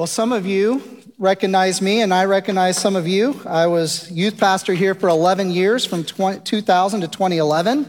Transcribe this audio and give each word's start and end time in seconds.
Well, 0.00 0.06
some 0.06 0.32
of 0.32 0.46
you 0.46 0.80
recognize 1.18 1.82
me, 1.82 2.00
and 2.00 2.14
I 2.14 2.24
recognize 2.24 2.78
some 2.78 2.96
of 2.96 3.06
you. 3.06 3.38
I 3.44 3.66
was 3.66 4.10
youth 4.10 4.38
pastor 4.38 4.72
here 4.72 4.94
for 4.94 5.10
11 5.10 5.50
years, 5.50 5.84
from 5.84 6.04
20, 6.04 6.40
2000 6.40 7.02
to 7.02 7.06
2011. 7.06 7.86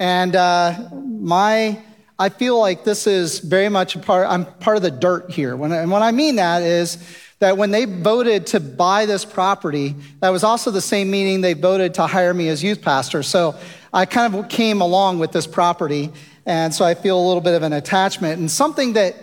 And 0.00 0.34
uh, 0.34 0.88
my, 0.92 1.78
I 2.18 2.30
feel 2.30 2.58
like 2.58 2.82
this 2.82 3.06
is 3.06 3.38
very 3.38 3.68
much 3.68 3.94
a 3.94 4.00
part, 4.00 4.26
I'm 4.28 4.44
part 4.44 4.76
of 4.76 4.82
the 4.82 4.90
dirt 4.90 5.30
here. 5.30 5.54
When, 5.54 5.70
and 5.70 5.88
what 5.88 6.02
I 6.02 6.10
mean 6.10 6.34
that 6.34 6.62
is 6.62 6.98
that 7.38 7.56
when 7.56 7.70
they 7.70 7.84
voted 7.84 8.48
to 8.48 8.58
buy 8.58 9.06
this 9.06 9.24
property, 9.24 9.94
that 10.18 10.30
was 10.30 10.42
also 10.42 10.72
the 10.72 10.80
same 10.80 11.12
meeting 11.12 11.42
they 11.42 11.54
voted 11.54 11.94
to 11.94 12.08
hire 12.08 12.34
me 12.34 12.48
as 12.48 12.60
youth 12.60 12.82
pastor. 12.82 13.22
So 13.22 13.54
I 13.94 14.04
kind 14.04 14.34
of 14.34 14.48
came 14.48 14.80
along 14.80 15.20
with 15.20 15.30
this 15.30 15.46
property, 15.46 16.10
and 16.44 16.74
so 16.74 16.84
I 16.84 16.94
feel 16.94 17.16
a 17.16 17.24
little 17.24 17.40
bit 17.40 17.54
of 17.54 17.62
an 17.62 17.72
attachment. 17.72 18.40
And 18.40 18.50
something 18.50 18.94
that 18.94 19.14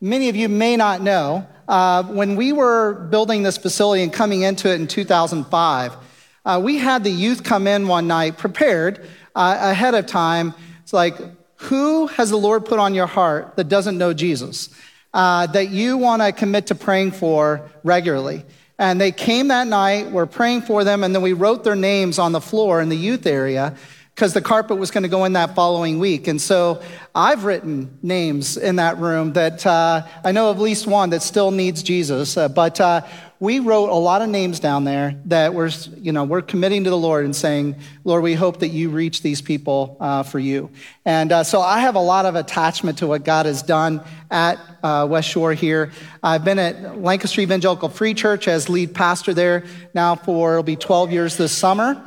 many 0.00 0.30
of 0.30 0.36
you 0.36 0.48
may 0.48 0.78
not 0.78 1.02
know 1.02 1.46
uh, 1.68 2.04
when 2.04 2.36
we 2.36 2.52
were 2.52 2.94
building 2.94 3.42
this 3.42 3.56
facility 3.56 4.02
and 4.02 4.12
coming 4.12 4.42
into 4.42 4.70
it 4.70 4.80
in 4.80 4.86
2005, 4.86 5.96
uh, 6.44 6.60
we 6.62 6.78
had 6.78 7.02
the 7.02 7.10
youth 7.10 7.42
come 7.42 7.66
in 7.66 7.88
one 7.88 8.06
night 8.06 8.38
prepared 8.38 9.06
uh, 9.34 9.58
ahead 9.60 9.94
of 9.94 10.06
time. 10.06 10.54
It's 10.82 10.92
like, 10.92 11.16
who 11.56 12.06
has 12.08 12.30
the 12.30 12.36
Lord 12.36 12.64
put 12.64 12.78
on 12.78 12.94
your 12.94 13.06
heart 13.06 13.56
that 13.56 13.68
doesn't 13.68 13.98
know 13.98 14.12
Jesus, 14.12 14.68
uh, 15.12 15.46
that 15.48 15.70
you 15.70 15.96
want 15.96 16.22
to 16.22 16.32
commit 16.32 16.68
to 16.68 16.74
praying 16.74 17.12
for 17.12 17.68
regularly? 17.82 18.44
And 18.78 19.00
they 19.00 19.10
came 19.10 19.48
that 19.48 19.66
night, 19.66 20.10
we're 20.10 20.26
praying 20.26 20.62
for 20.62 20.84
them, 20.84 21.02
and 21.02 21.14
then 21.14 21.22
we 21.22 21.32
wrote 21.32 21.64
their 21.64 21.74
names 21.74 22.18
on 22.18 22.32
the 22.32 22.40
floor 22.40 22.80
in 22.80 22.90
the 22.90 22.96
youth 22.96 23.26
area 23.26 23.74
because 24.16 24.32
the 24.32 24.40
carpet 24.40 24.78
was 24.78 24.90
going 24.90 25.02
to 25.02 25.10
go 25.10 25.26
in 25.26 25.34
that 25.34 25.54
following 25.54 25.98
week. 25.98 26.26
And 26.26 26.40
so 26.40 26.82
I've 27.14 27.44
written 27.44 27.98
names 28.02 28.56
in 28.56 28.76
that 28.76 28.96
room 28.96 29.34
that 29.34 29.66
uh, 29.66 30.06
I 30.24 30.32
know 30.32 30.48
of 30.48 30.56
at 30.56 30.62
least 30.62 30.86
one 30.86 31.10
that 31.10 31.20
still 31.22 31.50
needs 31.50 31.82
Jesus. 31.82 32.34
Uh, 32.34 32.48
but 32.48 32.80
uh, 32.80 33.02
we 33.40 33.58
wrote 33.58 33.90
a 33.90 33.94
lot 33.94 34.22
of 34.22 34.30
names 34.30 34.58
down 34.58 34.84
there 34.84 35.20
that 35.26 35.52
we're, 35.52 35.70
you 35.98 36.12
know, 36.12 36.24
we're 36.24 36.40
committing 36.40 36.84
to 36.84 36.88
the 36.88 36.96
Lord 36.96 37.26
and 37.26 37.36
saying, 37.36 37.76
Lord, 38.04 38.22
we 38.22 38.32
hope 38.32 38.60
that 38.60 38.68
you 38.68 38.88
reach 38.88 39.20
these 39.20 39.42
people 39.42 39.98
uh, 40.00 40.22
for 40.22 40.38
you. 40.38 40.70
And 41.04 41.30
uh, 41.30 41.44
so 41.44 41.60
I 41.60 41.80
have 41.80 41.94
a 41.94 42.00
lot 42.00 42.24
of 42.24 42.36
attachment 42.36 42.96
to 42.98 43.06
what 43.06 43.22
God 43.22 43.44
has 43.44 43.60
done 43.60 44.02
at 44.30 44.58
uh, 44.82 45.06
West 45.10 45.28
Shore 45.28 45.52
here. 45.52 45.92
I've 46.22 46.42
been 46.42 46.58
at 46.58 47.02
Lancaster 47.02 47.42
Evangelical 47.42 47.90
Free 47.90 48.14
Church 48.14 48.48
as 48.48 48.70
lead 48.70 48.94
pastor 48.94 49.34
there 49.34 49.64
now 49.92 50.14
for, 50.14 50.52
it'll 50.52 50.62
be 50.62 50.76
12 50.76 51.12
years 51.12 51.36
this 51.36 51.52
summer. 51.52 52.02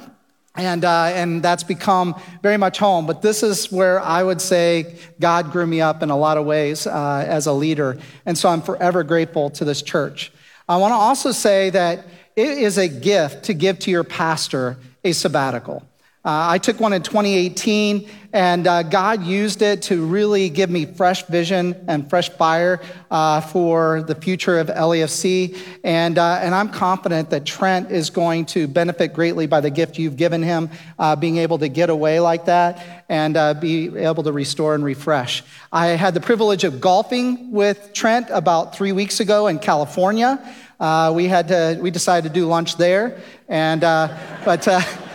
And, 0.56 0.84
uh, 0.84 1.12
and 1.14 1.42
that's 1.42 1.64
become 1.64 2.16
very 2.42 2.58
much 2.58 2.80
home. 2.80 3.06
But 3.06 3.22
this 3.22 3.44
is 3.44 3.72
where 3.72 4.00
I 4.02 4.24
would 4.24 4.42
say 4.42 4.98
God 5.20 5.52
grew 5.52 5.66
me 5.66 5.80
up 5.80 6.04
in 6.04 6.10
a 6.10 6.18
lot 6.18 6.38
of 6.38 6.46
ways 6.46 6.88
uh, 6.88 7.26
as 7.28 7.46
a 7.46 7.54
leader. 7.54 7.98
And 8.26 8.38
so 8.38 8.50
I'm 8.50 8.62
forever 8.62 9.04
grateful 9.04 9.50
to 9.52 9.66
this 9.66 9.82
church. 9.82 10.32
I 10.68 10.78
want 10.78 10.92
to 10.92 10.96
also 10.96 11.32
say 11.32 11.70
that 11.72 12.06
it 12.36 12.58
is 12.58 12.78
a 12.78 12.88
gift 12.88 13.46
to 13.46 13.54
give 13.54 13.80
to 13.80 13.92
your 13.92 14.04
pastor 14.04 14.78
a 15.04 15.12
sabbatical. 15.12 15.89
Uh, 16.30 16.46
I 16.48 16.60
took 16.60 16.80
one 16.80 16.94
in 16.94 17.02
2018, 17.02 18.08
and 18.34 18.68
uh, 18.68 18.84
God 18.84 19.24
used 19.24 19.64
it 19.64 19.82
to 19.84 20.06
really 20.06 20.50
give 20.50 20.70
me 20.70 20.86
fresh 20.86 21.26
vision 21.26 21.76
and 21.88 22.08
fresh 22.08 22.30
fire 22.30 22.82
uh, 23.10 23.42
for 23.42 24.04
the 24.04 24.14
future 24.14 24.60
of 24.60 24.68
LAFC. 24.68 25.58
And, 25.84 26.20
uh, 26.20 26.38
and 26.40 26.54
I'm 26.54 26.70
confident 26.70 27.32
that 27.32 27.48
Trent 27.48 27.90
is 27.90 28.12
going 28.12 28.46
to 28.46 28.68
benefit 28.68 29.12
greatly 29.12 29.48
by 29.48 29.60
the 29.60 29.72
gift 29.72 29.98
you've 29.98 30.18
given 30.18 30.44
him, 30.44 30.70
uh, 31.00 31.16
being 31.16 31.38
able 31.38 31.58
to 31.58 31.68
get 31.68 31.90
away 31.90 32.20
like 32.20 32.46
that 32.46 33.06
and 33.10 33.36
uh, 33.36 33.56
be 33.56 33.98
able 33.98 34.22
to 34.22 34.32
restore 34.32 34.76
and 34.76 34.84
refresh. 34.84 35.42
I 35.72 35.88
had 35.88 36.14
the 36.14 36.22
privilege 36.22 36.64
of 36.64 36.80
golfing 36.80 37.52
with 37.52 37.92
Trent 37.94 38.28
about 38.30 38.76
three 38.76 38.92
weeks 38.92 39.20
ago 39.20 39.48
in 39.48 39.58
California. 39.58 40.38
we, 41.12 41.26
had 41.26 41.48
to, 41.48 41.80
we 41.82 41.90
decided 41.90 42.28
to 42.28 42.34
do 42.40 42.46
lunch 42.46 42.78
there, 42.78 43.20
and, 43.48 43.82
but 43.82 44.68
uh, 44.68 44.80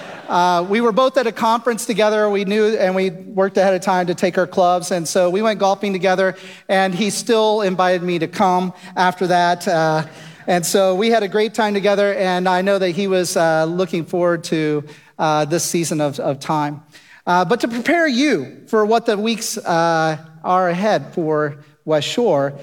we 0.68 0.80
were 0.80 0.92
both 0.92 1.16
at 1.16 1.26
a 1.26 1.32
conference 1.32 1.86
together. 1.86 2.28
We 2.30 2.44
knew 2.44 2.76
and 2.76 2.94
we 2.94 3.10
worked 3.10 3.56
ahead 3.56 3.74
of 3.74 3.80
time 3.80 4.06
to 4.06 4.14
take 4.14 4.38
our 4.38 4.46
clubs. 4.46 4.90
And 4.90 5.06
so 5.06 5.30
we 5.30 5.42
went 5.42 5.58
golfing 5.58 5.92
together, 5.92 6.36
and 6.68 6.94
he 6.94 7.10
still 7.10 7.62
invited 7.62 8.02
me 8.02 8.18
to 8.18 8.28
come 8.28 8.72
after 8.96 9.26
that. 9.26 9.66
Uh, 9.66 10.06
and 10.46 10.64
so 10.64 10.94
we 10.94 11.10
had 11.10 11.22
a 11.22 11.28
great 11.28 11.54
time 11.54 11.72
together, 11.74 12.14
and 12.14 12.48
I 12.48 12.60
know 12.60 12.78
that 12.78 12.90
he 12.90 13.06
was 13.06 13.36
uh, 13.36 13.64
looking 13.64 14.04
forward 14.04 14.44
to 14.44 14.84
uh, 15.18 15.44
this 15.46 15.64
season 15.64 16.00
of, 16.00 16.20
of 16.20 16.38
time. 16.38 16.82
Uh, 17.26 17.44
but 17.44 17.60
to 17.60 17.68
prepare 17.68 18.06
you 18.06 18.64
for 18.66 18.84
what 18.84 19.06
the 19.06 19.16
weeks 19.16 19.56
uh, 19.56 20.18
are 20.42 20.68
ahead 20.68 21.14
for 21.14 21.64
West 21.86 22.08
Shore, 22.08 22.58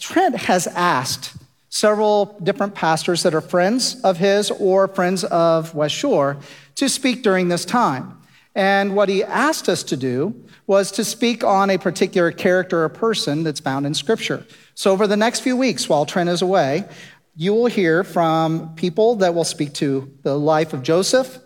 Trent 0.00 0.36
has 0.36 0.66
asked 0.68 1.36
several 1.68 2.38
different 2.42 2.74
pastors 2.74 3.22
that 3.22 3.34
are 3.34 3.42
friends 3.42 4.00
of 4.02 4.16
his 4.16 4.50
or 4.50 4.88
friends 4.88 5.24
of 5.24 5.74
West 5.74 5.94
Shore 5.94 6.38
to 6.76 6.88
speak 6.88 7.22
during 7.22 7.48
this 7.48 7.64
time. 7.64 8.18
And 8.54 8.96
what 8.96 9.10
he 9.10 9.22
asked 9.22 9.68
us 9.68 9.82
to 9.84 9.96
do 9.96 10.34
was 10.66 10.90
to 10.92 11.04
speak 11.04 11.44
on 11.44 11.68
a 11.68 11.78
particular 11.78 12.32
character 12.32 12.84
or 12.84 12.88
person 12.88 13.42
that's 13.42 13.60
found 13.60 13.84
in 13.86 13.92
Scripture. 13.92 14.46
So, 14.74 14.92
over 14.92 15.06
the 15.06 15.16
next 15.16 15.40
few 15.40 15.56
weeks, 15.56 15.88
while 15.88 16.06
Trent 16.06 16.30
is 16.30 16.40
away, 16.40 16.84
you 17.36 17.52
will 17.52 17.66
hear 17.66 18.02
from 18.02 18.74
people 18.74 19.16
that 19.16 19.34
will 19.34 19.44
speak 19.44 19.74
to 19.74 20.10
the 20.22 20.38
life 20.38 20.72
of 20.72 20.82
Joseph, 20.82 21.38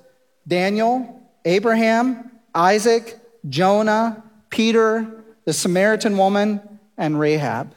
Daniel, 0.46 1.20
Abraham, 1.44 2.30
Isaac, 2.54 3.18
Jonah, 3.48 4.22
Peter, 4.50 5.24
the 5.44 5.52
Samaritan 5.52 6.16
woman, 6.16 6.60
and 6.96 7.18
Rahab. 7.18 7.74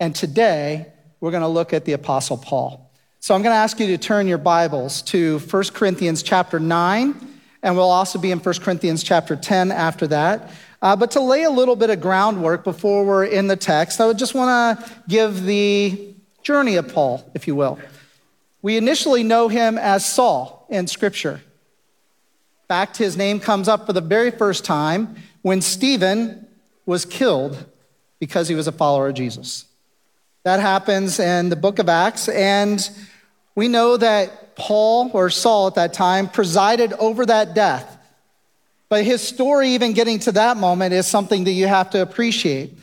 And 0.00 0.14
today, 0.14 0.92
we're 1.20 1.30
going 1.30 1.42
to 1.42 1.48
look 1.48 1.72
at 1.72 1.84
the 1.84 1.92
Apostle 1.92 2.38
Paul. 2.38 2.83
So 3.24 3.34
I'm 3.34 3.40
going 3.40 3.54
to 3.54 3.58
ask 3.58 3.80
you 3.80 3.86
to 3.86 3.96
turn 3.96 4.26
your 4.26 4.36
Bibles 4.36 5.00
to 5.04 5.38
1 5.38 5.64
Corinthians 5.72 6.22
chapter 6.22 6.60
9, 6.60 7.14
and 7.62 7.74
we'll 7.74 7.90
also 7.90 8.18
be 8.18 8.30
in 8.30 8.38
1 8.38 8.54
Corinthians 8.56 9.02
chapter 9.02 9.34
10 9.34 9.72
after 9.72 10.06
that. 10.08 10.50
Uh, 10.82 10.94
but 10.94 11.12
to 11.12 11.20
lay 11.20 11.44
a 11.44 11.50
little 11.50 11.74
bit 11.74 11.88
of 11.88 12.02
groundwork 12.02 12.64
before 12.64 13.02
we're 13.02 13.24
in 13.24 13.46
the 13.46 13.56
text, 13.56 13.98
I 13.98 14.06
would 14.06 14.18
just 14.18 14.34
want 14.34 14.78
to 14.78 14.92
give 15.08 15.44
the 15.44 16.14
journey 16.42 16.76
of 16.76 16.92
Paul, 16.92 17.26
if 17.32 17.46
you 17.46 17.54
will. 17.54 17.78
We 18.60 18.76
initially 18.76 19.22
know 19.22 19.48
him 19.48 19.78
as 19.78 20.04
Saul 20.04 20.66
in 20.68 20.86
Scripture. 20.86 21.36
In 21.36 22.68
fact, 22.68 22.98
his 22.98 23.16
name 23.16 23.40
comes 23.40 23.68
up 23.68 23.86
for 23.86 23.94
the 23.94 24.02
very 24.02 24.32
first 24.32 24.66
time 24.66 25.16
when 25.40 25.62
Stephen 25.62 26.46
was 26.84 27.06
killed 27.06 27.64
because 28.18 28.48
he 28.48 28.54
was 28.54 28.66
a 28.66 28.72
follower 28.72 29.08
of 29.08 29.14
Jesus. 29.14 29.64
That 30.42 30.60
happens 30.60 31.18
in 31.18 31.48
the 31.48 31.56
book 31.56 31.78
of 31.78 31.88
Acts, 31.88 32.28
and 32.28 32.86
we 33.54 33.68
know 33.68 33.96
that 33.96 34.56
Paul, 34.56 35.10
or 35.12 35.30
Saul 35.30 35.68
at 35.68 35.74
that 35.76 35.92
time, 35.92 36.28
presided 36.28 36.92
over 36.94 37.26
that 37.26 37.54
death. 37.54 37.98
But 38.88 39.04
his 39.04 39.26
story, 39.26 39.70
even 39.70 39.92
getting 39.92 40.18
to 40.20 40.32
that 40.32 40.56
moment, 40.56 40.94
is 40.94 41.06
something 41.06 41.44
that 41.44 41.52
you 41.52 41.66
have 41.66 41.90
to 41.90 42.02
appreciate. 42.02 42.74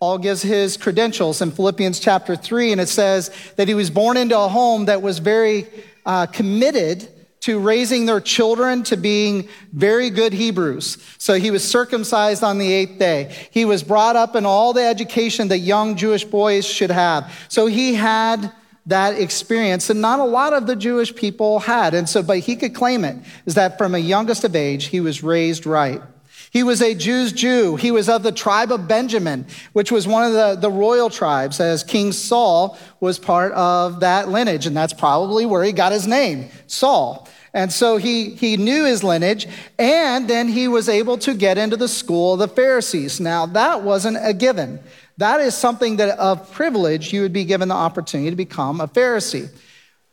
Paul 0.00 0.18
gives 0.18 0.42
his 0.42 0.76
credentials 0.76 1.40
in 1.40 1.50
Philippians 1.50 1.98
chapter 1.98 2.36
3, 2.36 2.72
and 2.72 2.80
it 2.80 2.88
says 2.88 3.30
that 3.56 3.68
he 3.68 3.74
was 3.74 3.90
born 3.90 4.16
into 4.16 4.38
a 4.38 4.48
home 4.48 4.86
that 4.86 5.02
was 5.02 5.18
very 5.18 5.66
uh, 6.04 6.26
committed 6.26 7.08
to 7.40 7.58
raising 7.58 8.06
their 8.06 8.20
children 8.20 8.82
to 8.84 8.96
being 8.96 9.48
very 9.72 10.08
good 10.08 10.32
Hebrews. 10.32 10.96
So 11.18 11.34
he 11.34 11.50
was 11.50 11.62
circumcised 11.62 12.42
on 12.42 12.56
the 12.56 12.72
eighth 12.72 12.98
day. 12.98 13.34
He 13.50 13.66
was 13.66 13.82
brought 13.82 14.16
up 14.16 14.34
in 14.34 14.46
all 14.46 14.72
the 14.72 14.82
education 14.82 15.48
that 15.48 15.58
young 15.58 15.96
Jewish 15.96 16.24
boys 16.24 16.66
should 16.66 16.90
have. 16.90 17.30
So 17.48 17.66
he 17.66 17.94
had 17.94 18.50
that 18.86 19.18
experience 19.18 19.88
and 19.90 20.00
not 20.00 20.20
a 20.20 20.24
lot 20.24 20.52
of 20.52 20.66
the 20.66 20.76
Jewish 20.76 21.14
people 21.14 21.60
had. 21.60 21.94
And 21.94 22.08
so, 22.08 22.22
but 22.22 22.40
he 22.40 22.56
could 22.56 22.74
claim 22.74 23.04
it 23.04 23.16
is 23.46 23.54
that 23.54 23.78
from 23.78 23.94
a 23.94 23.98
youngest 23.98 24.44
of 24.44 24.54
age, 24.54 24.86
he 24.86 25.00
was 25.00 25.22
raised 25.22 25.66
right. 25.66 26.02
He 26.50 26.62
was 26.62 26.80
a 26.82 26.94
Jew's 26.94 27.32
Jew. 27.32 27.74
He 27.74 27.90
was 27.90 28.08
of 28.08 28.22
the 28.22 28.30
tribe 28.30 28.70
of 28.70 28.86
Benjamin, 28.86 29.46
which 29.72 29.90
was 29.90 30.06
one 30.06 30.24
of 30.24 30.32
the, 30.32 30.54
the 30.54 30.70
royal 30.70 31.10
tribes, 31.10 31.58
as 31.58 31.82
King 31.82 32.12
Saul 32.12 32.78
was 33.00 33.18
part 33.18 33.52
of 33.54 34.00
that 34.00 34.28
lineage. 34.28 34.64
And 34.66 34.76
that's 34.76 34.92
probably 34.92 35.46
where 35.46 35.64
he 35.64 35.72
got 35.72 35.90
his 35.90 36.06
name, 36.06 36.50
Saul. 36.68 37.28
And 37.54 37.72
so 37.72 37.96
he, 37.96 38.30
he 38.30 38.56
knew 38.56 38.84
his 38.84 39.02
lineage, 39.02 39.48
and 39.78 40.28
then 40.28 40.48
he 40.48 40.68
was 40.68 40.88
able 40.88 41.18
to 41.18 41.34
get 41.34 41.58
into 41.58 41.76
the 41.76 41.88
school 41.88 42.34
of 42.34 42.38
the 42.40 42.48
Pharisees. 42.48 43.20
Now, 43.20 43.46
that 43.46 43.82
wasn't 43.82 44.18
a 44.20 44.32
given. 44.32 44.80
That 45.18 45.40
is 45.40 45.54
something 45.54 45.96
that 45.96 46.18
of 46.18 46.52
privilege 46.52 47.12
you 47.12 47.22
would 47.22 47.32
be 47.32 47.44
given 47.44 47.68
the 47.68 47.74
opportunity 47.74 48.30
to 48.30 48.36
become 48.36 48.80
a 48.80 48.88
Pharisee. 48.88 49.48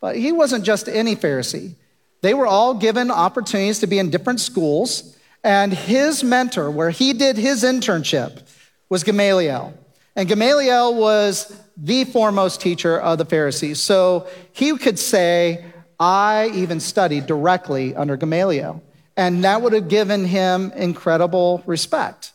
But 0.00 0.16
he 0.16 0.32
wasn't 0.32 0.64
just 0.64 0.88
any 0.88 1.16
Pharisee. 1.16 1.74
They 2.22 2.34
were 2.34 2.46
all 2.46 2.74
given 2.74 3.10
opportunities 3.10 3.80
to 3.80 3.86
be 3.86 3.98
in 3.98 4.10
different 4.10 4.40
schools, 4.40 5.16
and 5.42 5.72
his 5.72 6.22
mentor, 6.22 6.70
where 6.70 6.90
he 6.90 7.12
did 7.12 7.36
his 7.36 7.64
internship, 7.64 8.42
was 8.88 9.02
Gamaliel. 9.02 9.74
And 10.14 10.28
Gamaliel 10.28 10.94
was 10.94 11.56
the 11.76 12.04
foremost 12.04 12.60
teacher 12.60 13.00
of 13.00 13.18
the 13.18 13.24
Pharisees. 13.24 13.80
So 13.80 14.28
he 14.52 14.76
could 14.76 14.98
say, 14.98 15.64
I 15.98 16.50
even 16.54 16.80
studied 16.80 17.26
directly 17.26 17.94
under 17.96 18.16
Gamaliel. 18.16 18.82
And 19.16 19.44
that 19.44 19.62
would 19.62 19.72
have 19.72 19.88
given 19.88 20.24
him 20.24 20.72
incredible 20.76 21.62
respect. 21.66 22.31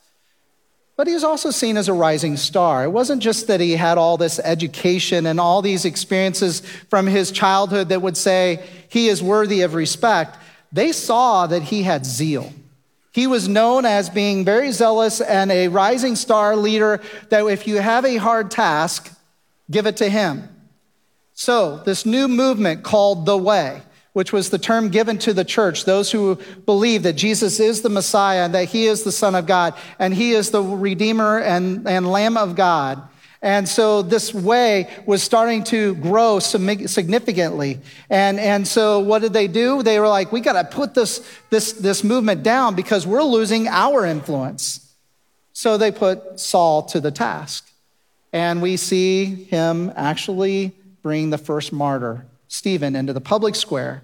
But 0.98 1.06
he 1.06 1.14
was 1.14 1.24
also 1.24 1.52
seen 1.52 1.78
as 1.78 1.88
a 1.88 1.94
rising 1.94 2.36
star. 2.36 2.84
It 2.84 2.90
wasn't 2.90 3.22
just 3.22 3.46
that 3.48 3.62
he 3.62 3.74
had 3.74 4.00
all 4.00 4.18
this 4.18 4.40
education 4.40 5.28
and 5.28 5.40
all 5.40 5.62
these 5.62 5.86
experiences 5.86 6.62
from 6.90 7.06
his 7.06 7.32
childhood 7.32 7.90
that 7.90 8.02
would 8.02 8.18
say 8.18 8.68
he 8.90 9.08
is 9.08 9.22
worthy 9.22 9.62
of 9.62 9.76
respect. 9.76 10.38
They 10.72 10.92
saw 10.92 11.46
that 11.46 11.62
he 11.62 11.84
had 11.84 12.04
zeal. 12.04 12.52
He 13.14 13.28
was 13.28 13.48
known 13.48 13.86
as 13.86 14.10
being 14.10 14.44
very 14.44 14.72
zealous 14.72 15.22
and 15.22 15.52
a 15.52 15.68
rising 15.68 16.16
star 16.16 16.56
leader 16.56 17.00
that 17.30 17.46
if 17.46 17.68
you 17.68 17.78
have 17.78 18.04
a 18.04 18.18
hard 18.18 18.50
task, 18.50 19.12
give 19.70 19.86
it 19.86 19.98
to 19.98 20.10
him. 20.10 20.50
So, 21.34 21.78
this 21.86 22.08
new 22.08 22.28
movement 22.28 22.84
called 22.84 23.28
the 23.28 23.38
Way 23.38 23.84
which 24.18 24.34
was 24.34 24.50
the 24.50 24.58
term 24.58 24.90
given 24.90 25.20
to 25.20 25.32
the 25.32 25.46
church, 25.46 25.86
those 25.86 26.12
who 26.12 26.40
believe 26.66 27.04
that 27.04 27.14
Jesus 27.14 27.60
is 27.60 27.84
the 27.84 27.90
Messiah 27.90 28.46
and 28.46 28.56
that 28.56 28.68
he 28.68 28.88
is 28.88 29.04
the 29.04 29.12
Son 29.12 29.36
of 29.36 29.46
God 29.46 29.76
and 30.00 30.12
he 30.12 30.32
is 30.32 30.50
the 30.50 30.60
Redeemer 30.60 31.38
and, 31.38 31.88
and 31.88 32.12
Lamb 32.12 32.36
of 32.36 32.56
God. 32.56 33.00
And 33.44 33.70
so 33.70 34.02
this 34.02 34.34
way 34.34 34.90
was 35.06 35.22
starting 35.22 35.64
to 35.66 35.94
grow 35.98 36.40
significantly. 36.40 37.80
And, 38.10 38.40
and 38.40 38.68
so 38.68 39.02
what 39.02 39.22
did 39.22 39.34
they 39.34 39.48
do? 39.48 39.84
They 39.84 40.00
were 40.00 40.08
like, 40.08 40.32
we 40.32 40.42
got 40.42 40.54
to 40.54 40.76
put 40.76 40.96
this, 40.96 41.24
this, 41.52 41.74
this 41.74 42.04
movement 42.04 42.42
down 42.42 42.74
because 42.74 43.06
we're 43.06 43.22
losing 43.22 43.68
our 43.68 44.04
influence. 44.04 44.96
So 45.54 45.78
they 45.78 45.92
put 45.92 46.40
Saul 46.40 46.82
to 46.86 47.00
the 47.00 47.12
task. 47.12 47.70
And 48.34 48.64
we 48.64 48.78
see 48.78 49.26
him 49.26 49.94
actually 49.96 50.72
bring 51.04 51.30
the 51.30 51.38
first 51.38 51.72
martyr, 51.72 52.26
Stephen, 52.48 52.96
into 52.96 53.14
the 53.14 53.22
public 53.22 53.54
square. 53.54 54.02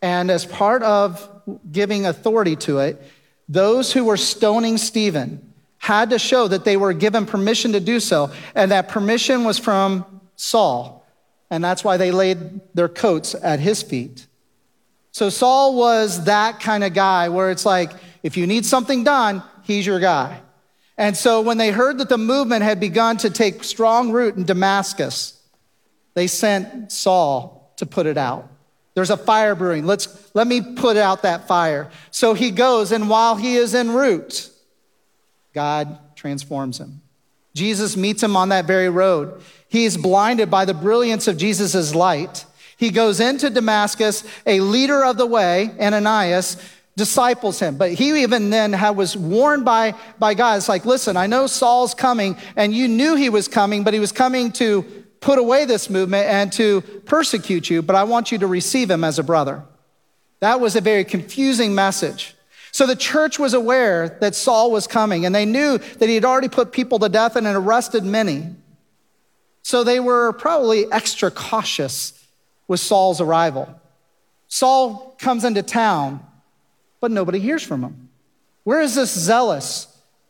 And 0.00 0.30
as 0.30 0.44
part 0.44 0.82
of 0.82 1.28
giving 1.70 2.06
authority 2.06 2.56
to 2.56 2.78
it, 2.78 3.02
those 3.48 3.92
who 3.92 4.04
were 4.04 4.16
stoning 4.16 4.78
Stephen 4.78 5.52
had 5.78 6.10
to 6.10 6.18
show 6.18 6.48
that 6.48 6.64
they 6.64 6.76
were 6.76 6.92
given 6.92 7.24
permission 7.24 7.72
to 7.72 7.80
do 7.80 8.00
so, 8.00 8.30
and 8.54 8.70
that 8.70 8.88
permission 8.88 9.44
was 9.44 9.58
from 9.58 10.04
Saul. 10.36 11.06
And 11.50 11.64
that's 11.64 11.82
why 11.82 11.96
they 11.96 12.10
laid 12.10 12.60
their 12.74 12.88
coats 12.88 13.34
at 13.34 13.58
his 13.58 13.82
feet. 13.82 14.26
So 15.12 15.30
Saul 15.30 15.76
was 15.76 16.24
that 16.24 16.60
kind 16.60 16.84
of 16.84 16.92
guy 16.92 17.28
where 17.30 17.50
it's 17.50 17.64
like, 17.64 17.92
if 18.22 18.36
you 18.36 18.46
need 18.46 18.66
something 18.66 19.02
done, 19.02 19.42
he's 19.62 19.86
your 19.86 19.98
guy. 19.98 20.40
And 20.98 21.16
so 21.16 21.40
when 21.40 21.58
they 21.58 21.70
heard 21.70 21.98
that 21.98 22.08
the 22.08 22.18
movement 22.18 22.64
had 22.64 22.80
begun 22.80 23.16
to 23.18 23.30
take 23.30 23.64
strong 23.64 24.10
root 24.10 24.36
in 24.36 24.44
Damascus, 24.44 25.40
they 26.14 26.26
sent 26.26 26.92
Saul 26.92 27.72
to 27.76 27.86
put 27.86 28.06
it 28.06 28.18
out. 28.18 28.48
There's 28.98 29.10
a 29.10 29.16
fire 29.16 29.54
brewing. 29.54 29.86
Let's, 29.86 30.28
let 30.34 30.48
me 30.48 30.60
put 30.60 30.96
out 30.96 31.22
that 31.22 31.46
fire. 31.46 31.88
So 32.10 32.34
he 32.34 32.50
goes, 32.50 32.90
and 32.90 33.08
while 33.08 33.36
he 33.36 33.54
is 33.54 33.72
en 33.72 33.92
route, 33.92 34.50
God 35.54 36.16
transforms 36.16 36.80
him. 36.80 37.00
Jesus 37.54 37.96
meets 37.96 38.24
him 38.24 38.34
on 38.34 38.48
that 38.48 38.64
very 38.64 38.88
road. 38.88 39.40
He 39.68 39.84
is 39.84 39.96
blinded 39.96 40.50
by 40.50 40.64
the 40.64 40.74
brilliance 40.74 41.28
of 41.28 41.36
Jesus' 41.36 41.94
light. 41.94 42.44
He 42.76 42.90
goes 42.90 43.20
into 43.20 43.50
Damascus, 43.50 44.24
a 44.44 44.58
leader 44.58 45.04
of 45.04 45.16
the 45.16 45.26
way, 45.26 45.70
Ananias, 45.80 46.56
disciples 46.96 47.60
him. 47.60 47.76
But 47.76 47.92
he 47.92 48.24
even 48.24 48.50
then 48.50 48.72
had, 48.72 48.96
was 48.96 49.16
warned 49.16 49.64
by, 49.64 49.94
by 50.18 50.34
God. 50.34 50.56
It's 50.56 50.68
like, 50.68 50.84
listen, 50.84 51.16
I 51.16 51.28
know 51.28 51.46
Saul's 51.46 51.94
coming, 51.94 52.36
and 52.56 52.74
you 52.74 52.88
knew 52.88 53.14
he 53.14 53.30
was 53.30 53.46
coming, 53.46 53.84
but 53.84 53.94
he 53.94 54.00
was 54.00 54.10
coming 54.10 54.50
to 54.54 54.97
put 55.20 55.38
away 55.38 55.64
this 55.64 55.90
movement 55.90 56.26
and 56.26 56.52
to 56.54 56.80
persecute 57.04 57.70
you, 57.70 57.82
but 57.82 57.96
I 57.96 58.04
want 58.04 58.30
you 58.32 58.38
to 58.38 58.46
receive 58.46 58.90
him 58.90 59.04
as 59.04 59.18
a 59.18 59.22
brother. 59.22 59.62
That 60.40 60.60
was 60.60 60.76
a 60.76 60.80
very 60.80 61.04
confusing 61.04 61.74
message. 61.74 62.34
So 62.70 62.86
the 62.86 62.96
church 62.96 63.38
was 63.38 63.54
aware 63.54 64.18
that 64.20 64.34
Saul 64.34 64.70
was 64.70 64.86
coming, 64.86 65.26
and 65.26 65.34
they 65.34 65.44
knew 65.44 65.78
that 65.78 66.08
he 66.08 66.14
had 66.14 66.24
already 66.24 66.48
put 66.48 66.70
people 66.70 66.98
to 67.00 67.08
death 67.08 67.34
and 67.34 67.46
had 67.46 67.56
arrested 67.56 68.04
many. 68.04 68.54
So 69.62 69.84
they 69.84 70.00
were 70.00 70.32
probably 70.32 70.90
extra 70.92 71.30
cautious 71.30 72.26
with 72.68 72.80
Saul's 72.80 73.20
arrival. 73.20 73.68
Saul 74.46 75.16
comes 75.18 75.44
into 75.44 75.62
town, 75.62 76.24
but 77.00 77.10
nobody 77.10 77.38
hears 77.38 77.62
from 77.62 77.82
him. 77.82 78.08
Where 78.64 78.80
is 78.80 78.94
this 78.94 79.12
zealous 79.12 79.86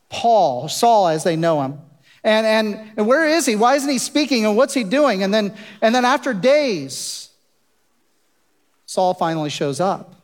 Paul, 0.09 0.69
Saul 0.69 1.09
as 1.09 1.23
they 1.23 1.35
know 1.35 1.61
him? 1.61 1.79
And, 2.23 2.45
and, 2.45 2.91
and 2.97 3.07
where 3.07 3.25
is 3.25 3.45
he? 3.45 3.55
Why 3.55 3.75
isn't 3.75 3.89
he 3.89 3.97
speaking? 3.97 4.45
And 4.45 4.57
what's 4.57 4.73
he 4.73 4.83
doing? 4.83 5.23
And 5.23 5.33
then, 5.33 5.55
and 5.81 5.95
then 5.95 6.05
after 6.05 6.33
days, 6.33 7.29
Saul 8.85 9.13
finally 9.13 9.49
shows 9.49 9.79
up 9.79 10.15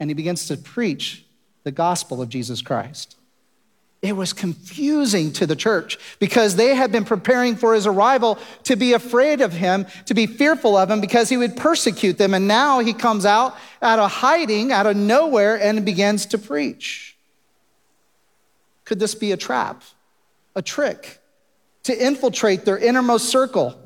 and 0.00 0.10
he 0.10 0.14
begins 0.14 0.48
to 0.48 0.56
preach 0.56 1.24
the 1.64 1.70
gospel 1.70 2.22
of 2.22 2.28
Jesus 2.28 2.62
Christ. 2.62 3.16
It 4.00 4.14
was 4.14 4.32
confusing 4.32 5.32
to 5.32 5.46
the 5.46 5.56
church 5.56 5.98
because 6.20 6.54
they 6.54 6.74
had 6.74 6.92
been 6.92 7.04
preparing 7.04 7.56
for 7.56 7.74
his 7.74 7.84
arrival 7.84 8.38
to 8.64 8.76
be 8.76 8.92
afraid 8.92 9.40
of 9.40 9.52
him, 9.52 9.86
to 10.06 10.14
be 10.14 10.26
fearful 10.26 10.76
of 10.76 10.88
him 10.88 11.00
because 11.00 11.28
he 11.28 11.36
would 11.36 11.56
persecute 11.56 12.16
them. 12.16 12.32
And 12.32 12.46
now 12.46 12.78
he 12.78 12.92
comes 12.92 13.26
out 13.26 13.56
out 13.82 13.98
of 13.98 14.10
hiding, 14.10 14.70
out 14.70 14.86
of 14.86 14.96
nowhere, 14.96 15.60
and 15.60 15.84
begins 15.84 16.26
to 16.26 16.38
preach. 16.38 17.16
Could 18.84 19.00
this 19.00 19.16
be 19.16 19.32
a 19.32 19.36
trap? 19.36 19.82
A 20.58 20.62
trick 20.62 21.20
to 21.84 22.06
infiltrate 22.06 22.66
their 22.66 22.76
innermost 22.76 23.30
circle 23.30 23.78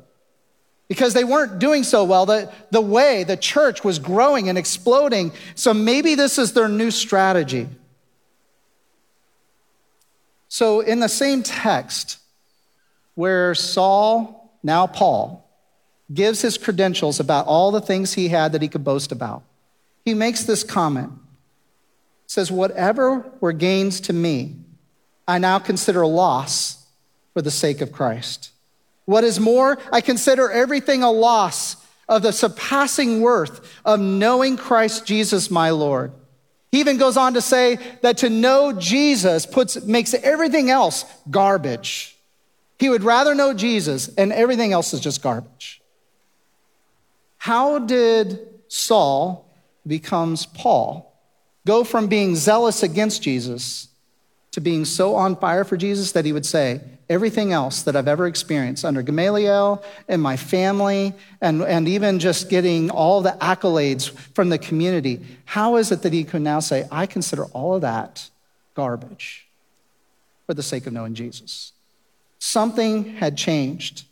because 0.89 1.13
they 1.13 1.23
weren't 1.23 1.59
doing 1.59 1.83
so 1.83 2.03
well. 2.03 2.25
The, 2.25 2.51
the 2.71 2.81
way 2.81 3.23
the 3.23 3.37
church 3.37 3.83
was 3.83 3.99
growing 3.99 4.49
and 4.49 4.57
exploding. 4.57 5.31
So 5.55 5.73
maybe 5.73 6.15
this 6.15 6.37
is 6.37 6.53
their 6.53 6.67
new 6.67 6.91
strategy. 6.91 7.69
So, 10.49 10.81
in 10.81 10.99
the 10.99 11.09
same 11.09 11.41
text 11.41 12.19
where 13.15 13.55
Saul, 13.55 14.53
now 14.61 14.85
Paul, 14.85 15.49
gives 16.13 16.43
his 16.43 16.59
credentials 16.59 17.19
about 17.19 17.47
all 17.47 17.71
the 17.71 17.81
things 17.81 18.13
he 18.13 18.27
had 18.27 18.51
that 18.51 18.61
he 18.61 18.67
could 18.67 18.83
boast 18.83 19.11
about, 19.11 19.41
he 20.05 20.13
makes 20.13 20.43
this 20.43 20.63
comment. 20.63 21.11
says, 22.27 22.51
Whatever 22.51 23.25
were 23.39 23.51
gains 23.51 23.99
to 24.01 24.13
me, 24.13 24.57
I 25.27 25.37
now 25.37 25.59
consider 25.59 26.01
a 26.01 26.07
loss 26.07 26.85
for 27.33 27.41
the 27.41 27.51
sake 27.51 27.81
of 27.81 27.91
Christ. 27.91 28.51
What 29.05 29.23
is 29.23 29.39
more, 29.39 29.77
I 29.91 30.01
consider 30.01 30.49
everything 30.49 31.03
a 31.03 31.11
loss 31.11 31.77
of 32.07 32.21
the 32.21 32.31
surpassing 32.31 33.21
worth 33.21 33.81
of 33.85 33.99
knowing 33.99 34.57
Christ 34.57 35.05
Jesus 35.05 35.49
my 35.49 35.69
Lord. 35.71 36.11
He 36.71 36.79
even 36.79 36.97
goes 36.97 37.17
on 37.17 37.35
to 37.35 37.41
say 37.41 37.77
that 38.01 38.17
to 38.19 38.29
know 38.29 38.73
Jesus 38.73 39.45
puts, 39.45 39.83
makes 39.83 40.13
everything 40.13 40.69
else 40.69 41.05
garbage. 41.29 42.17
He 42.79 42.89
would 42.89 43.03
rather 43.03 43.35
know 43.35 43.53
Jesus, 43.53 44.09
and 44.15 44.33
everything 44.33 44.73
else 44.73 44.93
is 44.93 44.99
just 44.99 45.21
garbage. 45.21 45.81
How 47.37 47.79
did 47.79 48.39
Saul 48.67 49.49
becomes 49.85 50.45
Paul 50.45 51.13
go 51.65 51.83
from 51.83 52.07
being 52.07 52.35
zealous 52.35 52.83
against 52.83 53.21
Jesus 53.21 53.89
to 54.53 54.61
being 54.61 54.85
so 54.85 55.15
on 55.15 55.35
fire 55.35 55.63
for 55.63 55.75
Jesus 55.75 56.13
that 56.13 56.25
he 56.25 56.31
would 56.31 56.45
say, 56.45 56.79
Everything 57.09 57.51
else 57.51 57.81
that 57.83 57.97
I've 57.97 58.07
ever 58.07 58.27
experienced 58.27 58.85
under 58.85 59.01
Gamaliel 59.01 59.83
and 60.07 60.21
my 60.21 60.37
family, 60.37 61.13
and, 61.41 61.61
and 61.61 61.87
even 61.87 62.17
just 62.17 62.49
getting 62.49 62.89
all 62.89 63.21
the 63.21 63.37
accolades 63.41 64.09
from 64.33 64.47
the 64.49 64.57
community, 64.57 65.19
how 65.43 65.75
is 65.75 65.91
it 65.91 66.01
that 66.03 66.13
he 66.13 66.23
can 66.23 66.43
now 66.43 66.61
say, 66.61 66.87
I 66.89 67.05
consider 67.05 67.43
all 67.47 67.75
of 67.75 67.81
that 67.81 68.29
garbage 68.73 69.47
for 70.45 70.53
the 70.53 70.63
sake 70.63 70.87
of 70.87 70.93
knowing 70.93 71.13
Jesus? 71.13 71.73
Something 72.39 73.15
had 73.15 73.37
changed. 73.37 74.05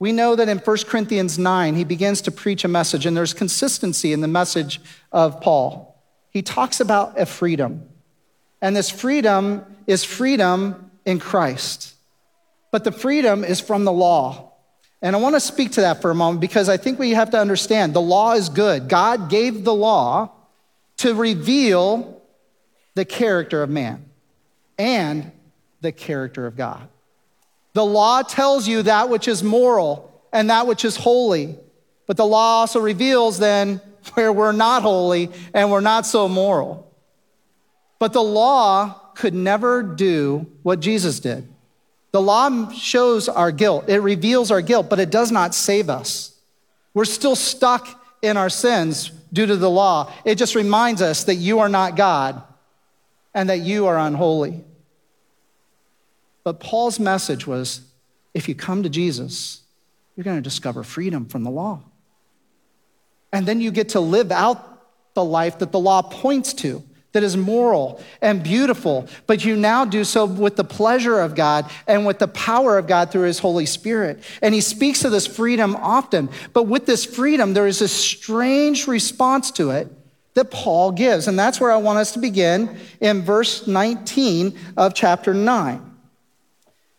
We 0.00 0.10
know 0.10 0.34
that 0.34 0.48
in 0.48 0.58
1 0.58 0.76
Corinthians 0.86 1.38
9, 1.38 1.76
he 1.76 1.84
begins 1.84 2.20
to 2.22 2.32
preach 2.32 2.64
a 2.64 2.68
message, 2.68 3.06
and 3.06 3.16
there's 3.16 3.32
consistency 3.32 4.12
in 4.12 4.22
the 4.22 4.28
message 4.28 4.80
of 5.12 5.40
Paul. 5.40 6.02
He 6.30 6.42
talks 6.42 6.80
about 6.80 7.18
a 7.18 7.26
freedom. 7.26 7.88
And 8.64 8.74
this 8.74 8.88
freedom 8.88 9.62
is 9.86 10.04
freedom 10.04 10.90
in 11.04 11.18
Christ. 11.18 11.94
But 12.72 12.82
the 12.82 12.92
freedom 12.92 13.44
is 13.44 13.60
from 13.60 13.84
the 13.84 13.92
law. 13.92 14.52
And 15.02 15.14
I 15.14 15.18
want 15.18 15.34
to 15.34 15.40
speak 15.40 15.72
to 15.72 15.82
that 15.82 16.00
for 16.00 16.10
a 16.10 16.14
moment 16.14 16.40
because 16.40 16.70
I 16.70 16.78
think 16.78 16.98
we 16.98 17.10
have 17.10 17.28
to 17.32 17.38
understand 17.38 17.92
the 17.92 18.00
law 18.00 18.32
is 18.32 18.48
good. 18.48 18.88
God 18.88 19.28
gave 19.28 19.64
the 19.64 19.74
law 19.74 20.30
to 20.96 21.14
reveal 21.14 22.22
the 22.94 23.04
character 23.04 23.62
of 23.62 23.68
man 23.68 24.02
and 24.78 25.30
the 25.82 25.92
character 25.92 26.46
of 26.46 26.56
God. 26.56 26.88
The 27.74 27.84
law 27.84 28.22
tells 28.22 28.66
you 28.66 28.84
that 28.84 29.10
which 29.10 29.28
is 29.28 29.42
moral 29.42 30.22
and 30.32 30.48
that 30.48 30.66
which 30.66 30.86
is 30.86 30.96
holy, 30.96 31.58
but 32.06 32.16
the 32.16 32.24
law 32.24 32.60
also 32.60 32.80
reveals 32.80 33.38
then 33.38 33.82
where 34.14 34.32
we're 34.32 34.52
not 34.52 34.80
holy 34.80 35.30
and 35.52 35.70
we're 35.70 35.80
not 35.80 36.06
so 36.06 36.28
moral. 36.28 36.93
But 38.04 38.12
the 38.12 38.22
law 38.22 39.00
could 39.14 39.32
never 39.32 39.82
do 39.82 40.46
what 40.62 40.80
Jesus 40.80 41.20
did. 41.20 41.48
The 42.12 42.20
law 42.20 42.68
shows 42.68 43.30
our 43.30 43.50
guilt, 43.50 43.88
it 43.88 44.00
reveals 44.00 44.50
our 44.50 44.60
guilt, 44.60 44.90
but 44.90 45.00
it 45.00 45.08
does 45.08 45.32
not 45.32 45.54
save 45.54 45.88
us. 45.88 46.38
We're 46.92 47.06
still 47.06 47.34
stuck 47.34 47.88
in 48.20 48.36
our 48.36 48.50
sins 48.50 49.10
due 49.32 49.46
to 49.46 49.56
the 49.56 49.70
law. 49.70 50.12
It 50.26 50.34
just 50.34 50.54
reminds 50.54 51.00
us 51.00 51.24
that 51.24 51.36
you 51.36 51.60
are 51.60 51.70
not 51.70 51.96
God 51.96 52.42
and 53.32 53.48
that 53.48 53.60
you 53.60 53.86
are 53.86 53.96
unholy. 53.96 54.62
But 56.42 56.60
Paul's 56.60 57.00
message 57.00 57.46
was 57.46 57.80
if 58.34 58.50
you 58.50 58.54
come 58.54 58.82
to 58.82 58.90
Jesus, 58.90 59.62
you're 60.14 60.24
going 60.24 60.36
to 60.36 60.42
discover 60.42 60.82
freedom 60.84 61.24
from 61.24 61.42
the 61.42 61.50
law. 61.50 61.80
And 63.32 63.46
then 63.46 63.62
you 63.62 63.70
get 63.70 63.88
to 63.88 64.00
live 64.00 64.30
out 64.30 64.82
the 65.14 65.24
life 65.24 65.60
that 65.60 65.72
the 65.72 65.80
law 65.80 66.02
points 66.02 66.52
to, 66.52 66.84
that 67.14 67.22
is 67.22 67.36
moral 67.36 68.02
and 68.20 68.42
beautiful, 68.42 69.08
but 69.26 69.44
you 69.44 69.56
now 69.56 69.84
do 69.84 70.04
so 70.04 70.26
with 70.26 70.56
the 70.56 70.64
pleasure 70.64 71.20
of 71.20 71.34
God 71.34 71.70
and 71.86 72.04
with 72.04 72.18
the 72.18 72.28
power 72.28 72.76
of 72.76 72.88
God 72.88 73.10
through 73.10 73.22
His 73.22 73.38
Holy 73.38 73.66
Spirit. 73.66 74.22
And 74.42 74.52
He 74.52 74.60
speaks 74.60 75.04
of 75.04 75.12
this 75.12 75.26
freedom 75.26 75.76
often, 75.76 76.28
but 76.52 76.64
with 76.64 76.86
this 76.86 77.04
freedom, 77.04 77.54
there 77.54 77.68
is 77.68 77.80
a 77.80 77.88
strange 77.88 78.88
response 78.88 79.52
to 79.52 79.70
it 79.70 79.88
that 80.34 80.50
Paul 80.50 80.90
gives. 80.90 81.28
And 81.28 81.38
that's 81.38 81.60
where 81.60 81.70
I 81.70 81.76
want 81.76 82.00
us 82.00 82.12
to 82.12 82.18
begin 82.18 82.76
in 83.00 83.22
verse 83.22 83.68
19 83.68 84.58
of 84.76 84.92
chapter 84.92 85.32
9 85.32 85.92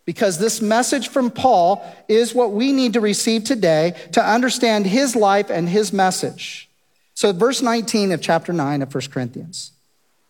because 0.05 0.37
this 0.37 0.61
message 0.61 1.09
from 1.09 1.29
Paul 1.29 1.83
is 2.07 2.33
what 2.33 2.51
we 2.51 2.71
need 2.71 2.93
to 2.93 3.01
receive 3.01 3.43
today 3.43 3.95
to 4.13 4.23
understand 4.23 4.85
his 4.85 5.15
life 5.15 5.49
and 5.49 5.67
his 5.67 5.91
message. 5.91 6.69
So, 7.15 7.33
verse 7.33 7.61
19 7.61 8.11
of 8.11 8.21
chapter 8.21 8.53
9 8.53 8.83
of 8.83 8.93
1 8.93 9.03
Corinthians. 9.11 9.71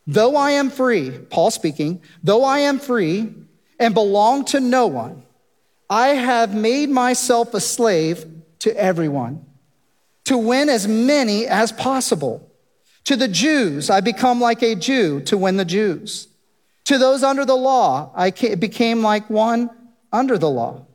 Though 0.08 0.36
I 0.36 0.52
am 0.52 0.70
free, 0.70 1.12
Paul 1.12 1.52
speaking, 1.52 2.02
though 2.24 2.44
I 2.44 2.60
am 2.60 2.80
free 2.80 3.34
and 3.80 3.94
belong 3.94 4.46
to 4.46 4.60
no 4.60 4.88
one, 4.88 5.24
I 5.90 6.10
have 6.10 6.54
made 6.54 6.90
myself 6.90 7.54
a 7.54 7.60
slave 7.60 8.26
to 8.60 8.76
everyone 8.76 9.46
to 10.26 10.38
win 10.38 10.70
as 10.70 10.88
many 10.88 11.48
as 11.48 11.72
possible. 11.72 12.52
To 13.06 13.16
the 13.16 13.28
Jews, 13.28 13.90
I 13.90 14.02
become 14.02 14.42
like 14.42 14.64
a 14.64 14.76
Jew 14.76 15.22
to 15.22 15.38
win 15.38 15.58
the 15.58 15.66
Jews. 15.66 16.28
To 16.86 16.98
those 16.98 17.24
under 17.24 17.46
the 17.46 17.56
law, 17.56 18.12
I 18.16 18.32
became 18.32 19.02
like 19.02 19.30
one 19.30 19.70
under 20.12 20.38
the 20.38 20.50
law. 20.50 20.86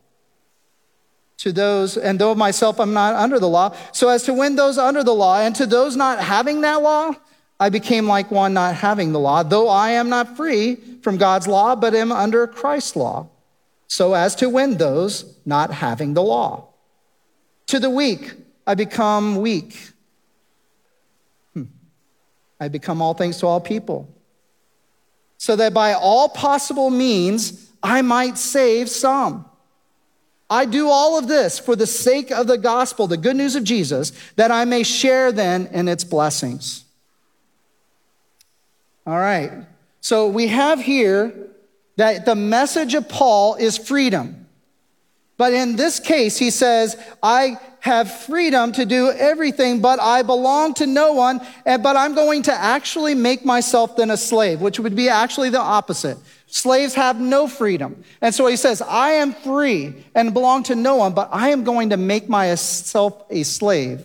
To 1.39 1.53
those, 1.53 1.97
and 1.97 2.19
though 2.19 2.35
myself 2.35 2.79
I'm 2.79 2.93
not 2.93 3.15
under 3.15 3.39
the 3.39 3.49
law, 3.49 3.75
so 3.93 4.09
as 4.09 4.25
to 4.25 4.35
win 4.35 4.57
those 4.57 4.77
under 4.77 5.03
the 5.03 5.15
law, 5.15 5.41
and 5.41 5.55
to 5.57 5.67
those 5.67 5.97
not 5.97 6.21
having 6.21 6.61
that 6.63 6.83
law, 6.83 7.15
I 7.61 7.69
became 7.69 8.07
like 8.07 8.31
one 8.31 8.55
not 8.55 8.75
having 8.75 9.13
the 9.13 9.21
law, 9.21 9.45
though 9.45 9.69
I 9.69 9.91
am 9.91 10.09
not 10.09 10.37
free 10.37 10.77
from 11.03 11.19
God's 11.19 11.47
law, 11.47 11.77
but 11.77 11.95
am 11.95 12.11
under 12.11 12.47
Christ's 12.47 12.97
law, 12.97 13.29
so 13.87 14.15
as 14.15 14.35
to 14.37 14.49
win 14.49 14.79
those 14.79 15.37
not 15.45 15.71
having 15.71 16.15
the 16.15 16.23
law. 16.23 16.69
To 17.69 17.79
the 17.79 17.91
weak, 17.91 18.33
I 18.67 18.75
become 18.75 19.37
weak. 19.37 19.79
Hmm. 21.55 21.65
I 22.59 22.69
become 22.69 23.01
all 23.03 23.15
things 23.15 23.39
to 23.39 23.47
all 23.47 23.61
people 23.61 24.09
so 25.41 25.57
that 25.57 25.73
by 25.73 25.95
all 25.95 26.29
possible 26.29 26.91
means 26.91 27.71
I 27.83 28.03
might 28.03 28.37
save 28.37 28.91
some. 28.91 29.47
I 30.51 30.67
do 30.67 30.89
all 30.89 31.19
of 31.19 31.29
this 31.29 31.59
for 31.59 31.75
the 31.75 31.87
sake 31.87 32.31
of 32.31 32.47
the 32.47 32.59
gospel, 32.59 33.07
the 33.07 33.17
good 33.17 33.37
news 33.37 33.57
of 33.57 33.65
Jesus, 33.65 34.13
that 34.37 34.51
I 34.51 34.67
may 34.67 34.83
share 34.83 35.33
then 35.33 35.69
in 35.69 35.89
its 35.89 36.05
blessings. 36.05 36.85
All 39.11 39.19
right. 39.19 39.51
So 40.01 40.29
we 40.29 40.47
have 40.47 40.81
here 40.81 41.35
that 41.97 42.27
the 42.27 42.37
message 42.37 42.95
of 42.95 43.09
Paul 43.09 43.57
is 43.57 43.77
freedom. 43.77 44.47
But 45.37 45.53
in 45.53 45.75
this 45.75 45.99
case, 45.99 46.39
he 46.39 46.51
says, 46.51 46.97
I 47.21 47.59
have 47.81 48.09
freedom 48.27 48.71
to 48.73 48.87
do 48.87 49.11
everything, 49.11 49.81
but 49.81 49.99
I 49.99 50.23
belong 50.23 50.75
to 50.75 50.87
no 50.87 51.15
one, 51.15 51.41
but 51.65 51.97
I'm 51.97 52.15
going 52.15 52.43
to 52.43 52.53
actually 52.53 53.17
make 53.17 53.45
myself 53.45 53.97
then 53.97 54.13
a 54.13 54.17
slave, 54.17 54.61
which 54.61 54.79
would 54.79 54.95
be 54.95 55.09
actually 55.09 55.51
the 55.51 55.59
opposite. 55.59 56.17
Slaves 56.47 56.95
have 56.95 57.21
no 57.21 57.49
freedom. 57.49 58.05
And 58.21 58.33
so 58.33 58.47
he 58.47 58.55
says, 58.55 58.81
I 58.81 59.11
am 59.13 59.33
free 59.33 60.05
and 60.15 60.33
belong 60.33 60.63
to 60.65 60.77
no 60.77 60.95
one, 60.95 61.15
but 61.15 61.31
I 61.33 61.49
am 61.49 61.65
going 61.65 61.91
to 61.91 61.97
make 61.97 62.29
myself 62.29 63.25
a 63.29 63.43
slave 63.43 64.05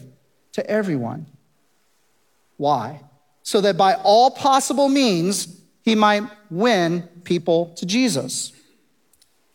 to 0.53 0.67
everyone. 0.67 1.27
Why? 2.57 3.01
So 3.45 3.61
that 3.61 3.77
by 3.77 3.93
all 3.93 4.31
possible 4.31 4.89
means, 4.89 5.61
he 5.83 5.95
might 5.95 6.23
win 6.49 7.03
people 7.23 7.73
to 7.77 7.85
Jesus. 7.85 8.51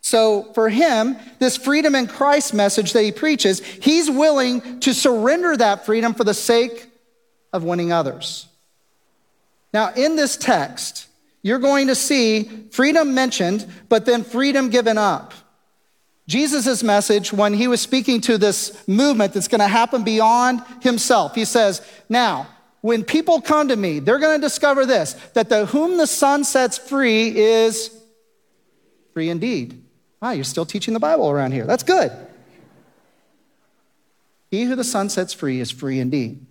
So 0.00 0.52
for 0.54 0.68
him, 0.68 1.16
this 1.38 1.56
freedom 1.56 1.94
in 1.94 2.06
Christ 2.06 2.54
message 2.54 2.92
that 2.94 3.02
he 3.02 3.12
preaches, 3.12 3.61
he's 3.61 4.11
willing 4.11 4.80
to 4.80 4.94
surrender 4.94 5.56
that 5.56 5.85
freedom 5.85 6.14
for 6.14 6.25
the 6.25 6.35
sake 6.35 6.88
of 7.52 7.64
winning 7.64 7.92
others. 7.92 8.47
Now, 9.73 9.92
in 9.92 10.16
this 10.16 10.37
text, 10.37 11.06
you're 11.42 11.59
going 11.59 11.88
to 11.88 11.94
see 11.94 12.68
freedom 12.70 13.14
mentioned, 13.14 13.66
but 13.88 14.04
then 14.04 14.25
freedom 14.25 14.70
given 14.70 14.99
up. 14.99 15.32
Jesus' 16.26 16.82
message, 16.82 17.32
when 17.32 17.54
he 17.54 17.66
was 17.66 17.80
speaking 17.80 18.20
to 18.23 18.38
this 18.38 18.87
movement 18.87 19.32
that's 19.32 19.49
going 19.49 19.61
to 19.61 19.68
happen 19.68 20.04
beyond 20.04 20.62
himself, 20.80 21.35
he 21.35 21.44
says, 21.44 21.82
Now, 22.09 22.47
when 22.80 23.04
people 23.04 23.40
come 23.40 23.68
to 23.68 23.76
me, 23.76 23.99
they're 23.99 24.18
going 24.18 24.40
to 24.40 24.46
discover 24.46 24.87
this 24.87 25.14
that 25.34 25.49
the 25.49 25.66
whom 25.66 25.96
the 25.96 26.06
Son 26.06 26.44
sets 26.44 26.78
free 26.78 27.37
is 27.37 27.90
free 29.12 29.28
indeed. 29.28 29.82
Wow, 30.20 30.32
you're 30.32 30.44
still 30.44 30.66
teaching 30.66 30.94
the 30.94 31.00
Bible 31.00 31.30
around 31.30 31.52
here. 31.52 31.66
That's 31.66 31.82
good. 31.82 32.12
He 34.50 34.64
who 34.64 34.76
the 34.76 34.84
Son 34.84 35.08
sets 35.08 35.32
free 35.32 35.60
is 35.60 35.70
free 35.70 36.00
indeed. 36.00 36.44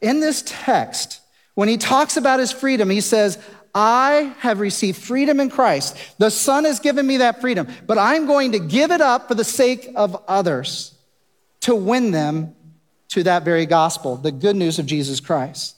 In 0.00 0.20
this 0.20 0.42
text, 0.46 1.20
when 1.54 1.68
he 1.68 1.76
talks 1.76 2.16
about 2.16 2.38
his 2.38 2.52
freedom, 2.52 2.88
he 2.90 3.00
says, 3.00 3.38
I 3.74 4.34
have 4.38 4.60
received 4.60 4.98
freedom 4.98 5.38
in 5.40 5.50
Christ. 5.50 5.96
The 6.18 6.30
Son 6.30 6.64
has 6.64 6.80
given 6.80 7.06
me 7.06 7.18
that 7.18 7.40
freedom, 7.42 7.68
but 7.86 7.98
I'm 7.98 8.26
going 8.26 8.52
to 8.52 8.58
give 8.58 8.90
it 8.90 9.02
up 9.02 9.28
for 9.28 9.34
the 9.34 9.44
sake 9.44 9.90
of 9.96 10.22
others 10.26 10.94
to 11.60 11.74
win 11.74 12.10
them 12.10 12.55
to 13.16 13.22
that 13.22 13.44
very 13.44 13.64
gospel, 13.64 14.16
the 14.16 14.30
good 14.30 14.54
news 14.54 14.78
of 14.78 14.84
Jesus 14.84 15.20
Christ. 15.20 15.74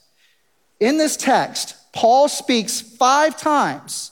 In 0.80 0.98
this 0.98 1.16
text, 1.16 1.76
Paul 1.92 2.28
speaks 2.28 2.80
five 2.80 3.38
times 3.38 4.10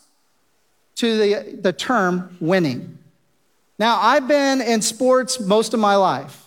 to 0.94 1.18
the, 1.18 1.58
the 1.60 1.72
term 1.72 2.36
winning. 2.38 2.98
Now, 3.80 3.98
I've 4.00 4.28
been 4.28 4.60
in 4.60 4.80
sports 4.80 5.40
most 5.40 5.74
of 5.74 5.80
my 5.80 5.96
life, 5.96 6.44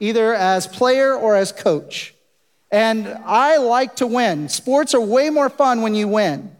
either 0.00 0.34
as 0.34 0.66
player 0.66 1.14
or 1.14 1.36
as 1.36 1.52
coach. 1.52 2.12
And 2.72 3.06
I 3.24 3.58
like 3.58 3.94
to 3.96 4.08
win. 4.08 4.48
Sports 4.48 4.94
are 4.94 5.00
way 5.00 5.30
more 5.30 5.48
fun 5.48 5.80
when 5.82 5.94
you 5.94 6.08
win. 6.08 6.50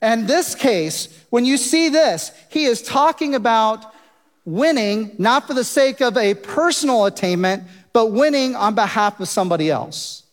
And 0.00 0.28
this 0.28 0.54
case, 0.54 1.08
when 1.30 1.44
you 1.44 1.56
see 1.56 1.88
this, 1.88 2.30
he 2.50 2.66
is 2.66 2.82
talking 2.82 3.34
about 3.34 3.92
winning 4.44 5.16
not 5.18 5.48
for 5.48 5.54
the 5.54 5.64
sake 5.64 6.00
of 6.00 6.16
a 6.16 6.34
personal 6.34 7.06
attainment, 7.06 7.64
but 7.92 8.12
winning 8.12 8.54
on 8.54 8.74
behalf 8.74 9.20
of 9.20 9.28
somebody 9.28 9.70
else. 9.70 10.24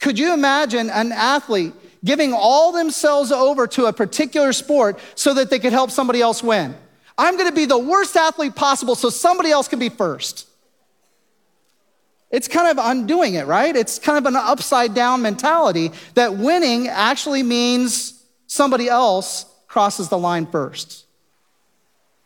Could 0.00 0.18
you 0.18 0.34
imagine 0.34 0.90
an 0.90 1.12
athlete 1.12 1.74
giving 2.04 2.32
all 2.32 2.72
themselves 2.72 3.30
over 3.30 3.66
to 3.68 3.86
a 3.86 3.92
particular 3.92 4.52
sport 4.52 4.98
so 5.14 5.34
that 5.34 5.50
they 5.50 5.58
could 5.58 5.72
help 5.72 5.90
somebody 5.90 6.20
else 6.20 6.42
win. 6.42 6.74
I'm 7.16 7.36
going 7.36 7.48
to 7.48 7.54
be 7.54 7.66
the 7.66 7.78
worst 7.78 8.16
athlete 8.16 8.54
possible 8.54 8.94
so 8.94 9.10
somebody 9.10 9.50
else 9.50 9.68
can 9.68 9.78
be 9.78 9.88
first. 9.88 10.48
It's 12.30 12.48
kind 12.48 12.76
of 12.76 12.84
undoing 12.84 13.34
it, 13.34 13.46
right? 13.46 13.76
It's 13.76 13.98
kind 13.98 14.18
of 14.18 14.24
an 14.26 14.36
upside 14.36 14.94
down 14.94 15.20
mentality 15.20 15.92
that 16.14 16.34
winning 16.34 16.88
actually 16.88 17.42
means 17.42 18.24
somebody 18.46 18.88
else 18.88 19.44
crosses 19.68 20.08
the 20.08 20.18
line 20.18 20.46
first. 20.46 21.04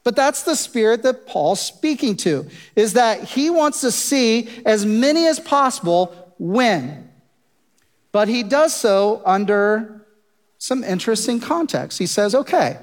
But 0.07 0.15
that's 0.15 0.45
the 0.45 0.55
spirit 0.55 1.03
that 1.03 1.27
Paul's 1.27 1.59
speaking 1.59 2.17
to, 2.19 2.47
is 2.77 2.93
that 2.93 3.25
he 3.25 3.51
wants 3.51 3.81
to 3.81 3.91
see 3.91 4.49
as 4.65 4.87
many 4.87 5.27
as 5.27 5.41
possible 5.41 6.33
win. 6.39 7.11
But 8.13 8.29
he 8.29 8.45
does 8.45 8.73
so 8.73 9.21
under 9.27 10.07
some 10.59 10.85
interesting 10.85 11.41
context. 11.41 11.99
He 11.99 12.07
says, 12.07 12.37
okay, 12.37 12.79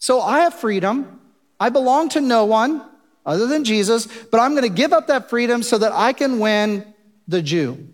so 0.00 0.20
I 0.20 0.40
have 0.40 0.54
freedom. 0.54 1.20
I 1.60 1.68
belong 1.68 2.08
to 2.08 2.20
no 2.20 2.44
one 2.44 2.84
other 3.24 3.46
than 3.46 3.62
Jesus, 3.62 4.08
but 4.32 4.40
I'm 4.40 4.50
going 4.50 4.64
to 4.64 4.68
give 4.68 4.92
up 4.92 5.06
that 5.06 5.30
freedom 5.30 5.62
so 5.62 5.78
that 5.78 5.92
I 5.92 6.12
can 6.12 6.40
win 6.40 6.92
the 7.28 7.40
Jew. 7.40 7.86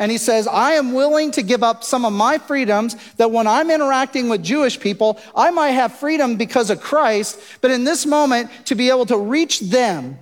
And 0.00 0.10
he 0.10 0.18
says, 0.18 0.48
I 0.48 0.72
am 0.72 0.92
willing 0.92 1.30
to 1.32 1.42
give 1.42 1.62
up 1.62 1.84
some 1.84 2.04
of 2.04 2.12
my 2.12 2.38
freedoms 2.38 2.96
that 3.18 3.30
when 3.30 3.46
I'm 3.46 3.70
interacting 3.70 4.28
with 4.28 4.42
Jewish 4.42 4.80
people, 4.80 5.20
I 5.36 5.52
might 5.52 5.72
have 5.72 5.92
freedom 5.92 6.34
because 6.34 6.70
of 6.70 6.80
Christ, 6.80 7.40
but 7.60 7.70
in 7.70 7.84
this 7.84 8.04
moment, 8.04 8.50
to 8.66 8.74
be 8.74 8.88
able 8.88 9.06
to 9.06 9.18
reach 9.18 9.60
them 9.60 10.18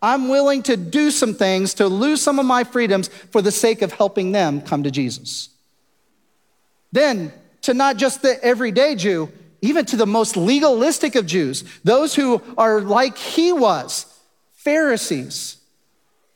I'm 0.00 0.28
willing 0.28 0.62
to 0.64 0.76
do 0.76 1.10
some 1.10 1.34
things 1.34 1.74
to 1.74 1.88
lose 1.88 2.22
some 2.22 2.38
of 2.38 2.46
my 2.46 2.64
freedoms 2.64 3.08
for 3.08 3.42
the 3.42 3.50
sake 3.50 3.82
of 3.82 3.92
helping 3.92 4.32
them 4.32 4.60
come 4.60 4.84
to 4.84 4.90
Jesus. 4.90 5.50
Then, 6.92 7.32
to 7.62 7.74
not 7.74 7.96
just 7.96 8.22
the 8.22 8.42
everyday 8.42 8.94
Jew, 8.94 9.30
even 9.60 9.84
to 9.86 9.96
the 9.96 10.06
most 10.06 10.36
legalistic 10.36 11.16
of 11.16 11.26
Jews, 11.26 11.64
those 11.82 12.14
who 12.14 12.40
are 12.56 12.80
like 12.80 13.18
he 13.18 13.52
was, 13.52 14.06
Pharisees, 14.52 15.56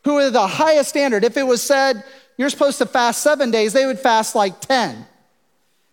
who 0.05 0.17
are 0.19 0.31
the 0.31 0.49
highest 0.49 0.91
standard. 0.91 1.23
If 1.23 1.37
it 1.37 1.47
was 1.47 1.63
said 1.63 2.03
you're 2.37 2.51
supposed 2.51 2.79
to 2.79 2.87
fast 2.87 3.23
seven 3.23 3.51
days, 3.51 3.73
they 3.73 3.87
would 3.87 3.99
fast 3.99 4.35
like 4.35 4.61
10. 4.61 5.07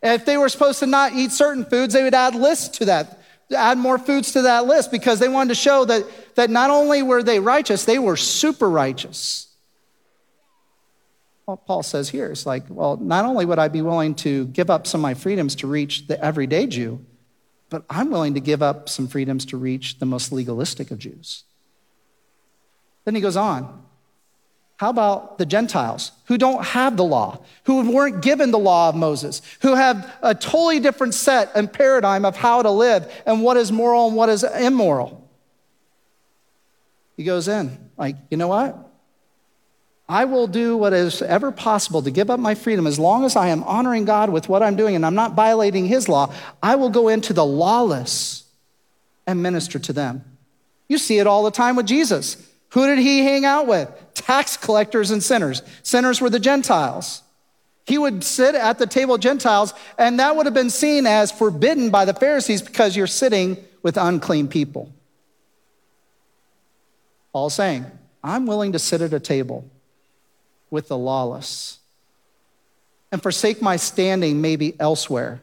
And 0.02 0.14
if 0.14 0.26
they 0.26 0.38
were 0.38 0.50
supposed 0.50 0.80
to 0.80 0.86
not 0.86 1.14
eat 1.14 1.32
certain 1.32 1.66
foods, 1.66 1.94
they 1.94 2.04
would 2.04 2.14
add 2.14 2.36
lists 2.36 2.78
to 2.80 2.86
that 2.86 3.20
add 3.56 3.78
more 3.78 3.98
foods 3.98 4.34
to 4.34 4.44
that 4.44 4.66
list 4.66 4.92
because 4.92 5.20
they 5.20 5.28
wanted 5.28 5.50
to 5.50 5.56
show 5.56 5.86
that, 5.86 6.06
that 6.36 6.50
not 6.50 6.70
only 6.70 7.02
were 7.02 7.24
they 7.24 7.40
righteous, 7.40 7.86
they 7.86 8.00
were 8.00 8.16
super 8.16 8.70
righteous. 8.70 9.48
Well, 11.46 11.58
Paul 11.58 11.82
says 11.82 12.10
here, 12.10 12.32
it's 12.32 12.46
like, 12.46 12.66
well, 12.70 12.98
not 12.98 13.26
only 13.26 13.46
would 13.46 13.58
I 13.58 13.70
be 13.70 13.82
willing 13.82 14.14
to 14.16 14.46
give 14.48 14.70
up 14.70 14.86
some 14.86 15.02
of 15.02 15.04
my 15.04 15.16
freedoms 15.16 15.56
to 15.56 15.68
reach 15.68 16.08
the 16.08 16.24
everyday 16.24 16.68
Jew, 16.68 17.04
but 17.70 17.84
I'm 17.90 18.12
willing 18.12 18.36
to 18.36 18.40
give 18.40 18.62
up 18.62 18.88
some 18.88 19.08
freedoms 19.08 19.46
to 19.46 19.58
reach 19.58 19.98
the 19.98 20.06
most 20.06 20.32
legalistic 20.32 20.92
of 20.92 21.00
Jews. 21.00 21.44
Then 23.06 23.16
he 23.16 23.22
goes 23.22 23.38
on. 23.38 23.84
How 24.80 24.90
about 24.90 25.38
the 25.38 25.46
Gentiles 25.46 26.14
who 26.28 26.38
don't 26.38 26.64
have 26.64 26.96
the 26.96 27.04
law, 27.04 27.44
who 27.66 27.92
weren't 27.92 28.22
given 28.22 28.52
the 28.52 28.58
law 28.58 28.88
of 28.88 28.96
Moses, 28.96 29.42
who 29.62 29.76
have 29.76 30.10
a 30.22 30.34
totally 30.34 30.80
different 30.80 31.14
set 31.16 31.52
and 31.54 31.72
paradigm 31.72 32.24
of 32.24 32.38
how 32.38 32.62
to 32.62 32.72
live 32.72 33.12
and 33.26 33.44
what 33.44 33.58
is 33.58 33.74
moral 33.74 34.08
and 34.08 34.16
what 34.16 34.30
is 34.30 34.46
immoral? 34.46 35.30
He 37.18 37.26
goes 37.26 37.50
in, 37.50 37.90
like, 37.98 38.16
you 38.32 38.38
know 38.38 38.48
what? 38.48 38.78
I 40.08 40.24
will 40.24 40.48
do 40.48 40.78
what 40.78 40.94
is 40.94 41.22
ever 41.22 41.52
possible 41.52 42.02
to 42.04 42.10
give 42.10 42.30
up 42.30 42.40
my 42.40 42.56
freedom 42.56 42.88
as 42.88 42.98
long 42.98 43.26
as 43.26 43.36
I 43.36 43.50
am 43.50 43.64
honoring 43.64 44.06
God 44.06 44.30
with 44.30 44.48
what 44.48 44.64
I'm 44.64 44.78
doing 44.78 44.96
and 44.96 45.06
I'm 45.06 45.14
not 45.14 45.34
violating 45.34 45.88
His 45.88 46.08
law. 46.08 46.34
I 46.64 46.76
will 46.76 46.90
go 46.90 47.10
into 47.10 47.34
the 47.34 47.46
lawless 47.46 48.46
and 49.28 49.44
minister 49.44 49.78
to 49.78 49.92
them. 49.92 50.24
You 50.88 50.98
see 50.98 51.20
it 51.20 51.28
all 51.28 51.44
the 51.44 51.52
time 51.52 51.76
with 51.76 51.86
Jesus. 51.86 52.49
Who 52.72 52.86
did 52.86 53.00
he 53.00 53.24
hang 53.24 53.46
out 53.46 53.68
with? 53.68 53.90
Tax 54.14 54.58
collectors 54.58 55.12
and 55.12 55.24
sinners. 55.24 55.62
Sinners 55.84 56.22
were 56.22 56.30
the 56.30 56.40
Gentiles. 56.40 57.24
He 57.86 57.98
would 57.98 58.24
sit 58.24 58.54
at 58.54 58.78
the 58.78 58.86
table 58.86 59.16
of 59.16 59.22
Gentiles, 59.22 59.74
and 59.98 60.20
that 60.20 60.36
would 60.36 60.46
have 60.46 60.54
been 60.54 60.70
seen 60.70 61.08
as 61.08 61.32
forbidden 61.32 61.90
by 61.90 62.06
the 62.06 62.14
Pharisees 62.14 62.62
because 62.62 62.96
you're 62.96 63.08
sitting 63.08 63.58
with 63.82 63.98
unclean 63.98 64.48
people. 64.48 64.94
Paul's 67.34 67.56
saying, 67.56 67.86
I'm 68.24 68.46
willing 68.46 68.74
to 68.74 68.80
sit 68.80 69.02
at 69.02 69.14
a 69.14 69.20
table 69.20 69.68
with 70.70 70.88
the 70.88 70.98
lawless 70.98 71.80
and 73.12 73.22
forsake 73.22 73.62
my 73.62 73.78
standing 73.78 74.42
maybe 74.42 74.80
elsewhere 74.80 75.42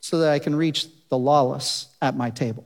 so 0.00 0.18
that 0.20 0.30
I 0.30 0.38
can 0.38 0.54
reach 0.54 0.86
the 1.08 1.18
lawless 1.18 1.88
at 2.00 2.16
my 2.16 2.30
table. 2.30 2.64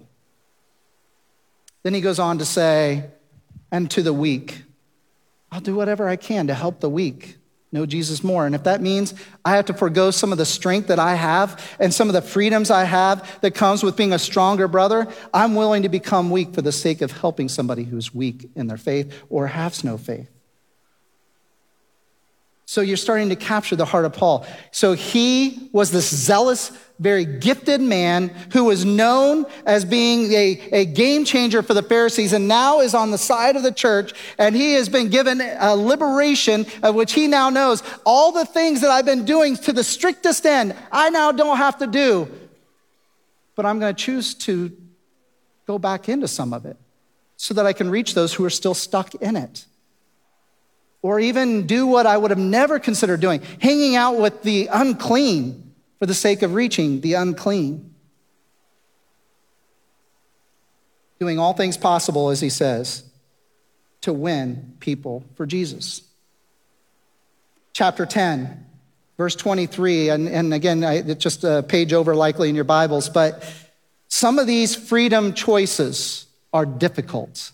Then 1.82 1.94
he 1.94 2.02
goes 2.02 2.18
on 2.18 2.38
to 2.38 2.44
say, 2.44 3.04
and 3.70 3.90
to 3.90 4.02
the 4.02 4.12
weak. 4.12 4.62
I'll 5.52 5.60
do 5.60 5.74
whatever 5.74 6.08
I 6.08 6.16
can 6.16 6.46
to 6.46 6.54
help 6.54 6.80
the 6.80 6.90
weak 6.90 7.36
know 7.72 7.86
Jesus 7.86 8.24
more. 8.24 8.46
And 8.46 8.54
if 8.54 8.64
that 8.64 8.80
means 8.80 9.14
I 9.44 9.56
have 9.56 9.66
to 9.66 9.74
forego 9.74 10.10
some 10.10 10.32
of 10.32 10.38
the 10.38 10.44
strength 10.44 10.88
that 10.88 10.98
I 10.98 11.14
have 11.14 11.76
and 11.78 11.94
some 11.94 12.08
of 12.08 12.14
the 12.14 12.22
freedoms 12.22 12.70
I 12.70 12.84
have 12.84 13.40
that 13.42 13.54
comes 13.54 13.82
with 13.82 13.96
being 13.96 14.12
a 14.12 14.18
stronger 14.18 14.66
brother, 14.66 15.06
I'm 15.32 15.54
willing 15.54 15.84
to 15.84 15.88
become 15.88 16.30
weak 16.30 16.52
for 16.54 16.62
the 16.62 16.72
sake 16.72 17.00
of 17.00 17.12
helping 17.12 17.48
somebody 17.48 17.84
who's 17.84 18.14
weak 18.14 18.48
in 18.56 18.66
their 18.66 18.76
faith 18.76 19.12
or 19.28 19.46
has 19.46 19.84
no 19.84 19.98
faith. 19.98 20.28
So 22.66 22.80
you're 22.80 22.96
starting 22.96 23.30
to 23.30 23.36
capture 23.36 23.74
the 23.76 23.84
heart 23.84 24.04
of 24.04 24.12
Paul. 24.12 24.46
So 24.70 24.92
he 24.92 25.70
was 25.72 25.90
this 25.90 26.14
zealous, 26.14 26.70
very 27.00 27.24
gifted 27.24 27.80
man 27.80 28.28
who 28.52 28.64
was 28.64 28.84
known 28.84 29.46
as 29.64 29.86
being 29.86 30.30
a, 30.32 30.60
a 30.70 30.84
game 30.84 31.24
changer 31.24 31.62
for 31.62 31.72
the 31.72 31.82
Pharisees 31.82 32.34
and 32.34 32.46
now 32.46 32.80
is 32.80 32.92
on 32.92 33.10
the 33.10 33.16
side 33.16 33.56
of 33.56 33.62
the 33.62 33.72
church. 33.72 34.12
And 34.36 34.54
he 34.54 34.74
has 34.74 34.90
been 34.90 35.08
given 35.08 35.40
a 35.40 35.74
liberation 35.74 36.66
of 36.82 36.94
which 36.94 37.14
he 37.14 37.26
now 37.26 37.48
knows 37.48 37.82
all 38.04 38.32
the 38.32 38.44
things 38.44 38.82
that 38.82 38.90
I've 38.90 39.06
been 39.06 39.24
doing 39.24 39.56
to 39.56 39.72
the 39.72 39.82
strictest 39.82 40.44
end, 40.44 40.76
I 40.92 41.08
now 41.08 41.32
don't 41.32 41.56
have 41.56 41.78
to 41.78 41.86
do. 41.86 42.30
But 43.56 43.64
I'm 43.64 43.80
going 43.80 43.94
to 43.94 44.04
choose 44.04 44.34
to 44.34 44.70
go 45.66 45.78
back 45.78 46.08
into 46.08 46.28
some 46.28 46.52
of 46.52 46.66
it 46.66 46.76
so 47.38 47.54
that 47.54 47.64
I 47.64 47.72
can 47.72 47.88
reach 47.88 48.12
those 48.12 48.34
who 48.34 48.44
are 48.44 48.50
still 48.50 48.74
stuck 48.74 49.14
in 49.14 49.36
it 49.36 49.64
or 51.00 51.18
even 51.18 51.66
do 51.66 51.86
what 51.86 52.04
I 52.04 52.18
would 52.18 52.30
have 52.30 52.38
never 52.38 52.78
considered 52.78 53.20
doing, 53.20 53.40
hanging 53.58 53.96
out 53.96 54.18
with 54.18 54.42
the 54.42 54.68
unclean 54.70 55.69
for 56.00 56.06
the 56.06 56.14
sake 56.14 56.42
of 56.42 56.54
reaching 56.54 57.02
the 57.02 57.12
unclean. 57.12 57.94
Doing 61.20 61.38
all 61.38 61.52
things 61.52 61.76
possible, 61.76 62.30
as 62.30 62.40
he 62.40 62.48
says, 62.48 63.04
to 64.00 64.12
win 64.12 64.76
people 64.80 65.22
for 65.34 65.44
Jesus. 65.44 66.00
Chapter 67.74 68.06
10, 68.06 68.66
verse 69.18 69.36
23, 69.36 70.08
and, 70.08 70.26
and 70.26 70.54
again, 70.54 70.82
it's 70.82 71.22
just 71.22 71.44
a 71.44 71.62
page 71.62 71.92
over 71.92 72.16
likely 72.16 72.48
in 72.48 72.54
your 72.54 72.64
Bibles, 72.64 73.10
but 73.10 73.44
some 74.08 74.38
of 74.38 74.46
these 74.46 74.74
freedom 74.74 75.34
choices 75.34 76.26
are 76.54 76.64
difficult. 76.64 77.52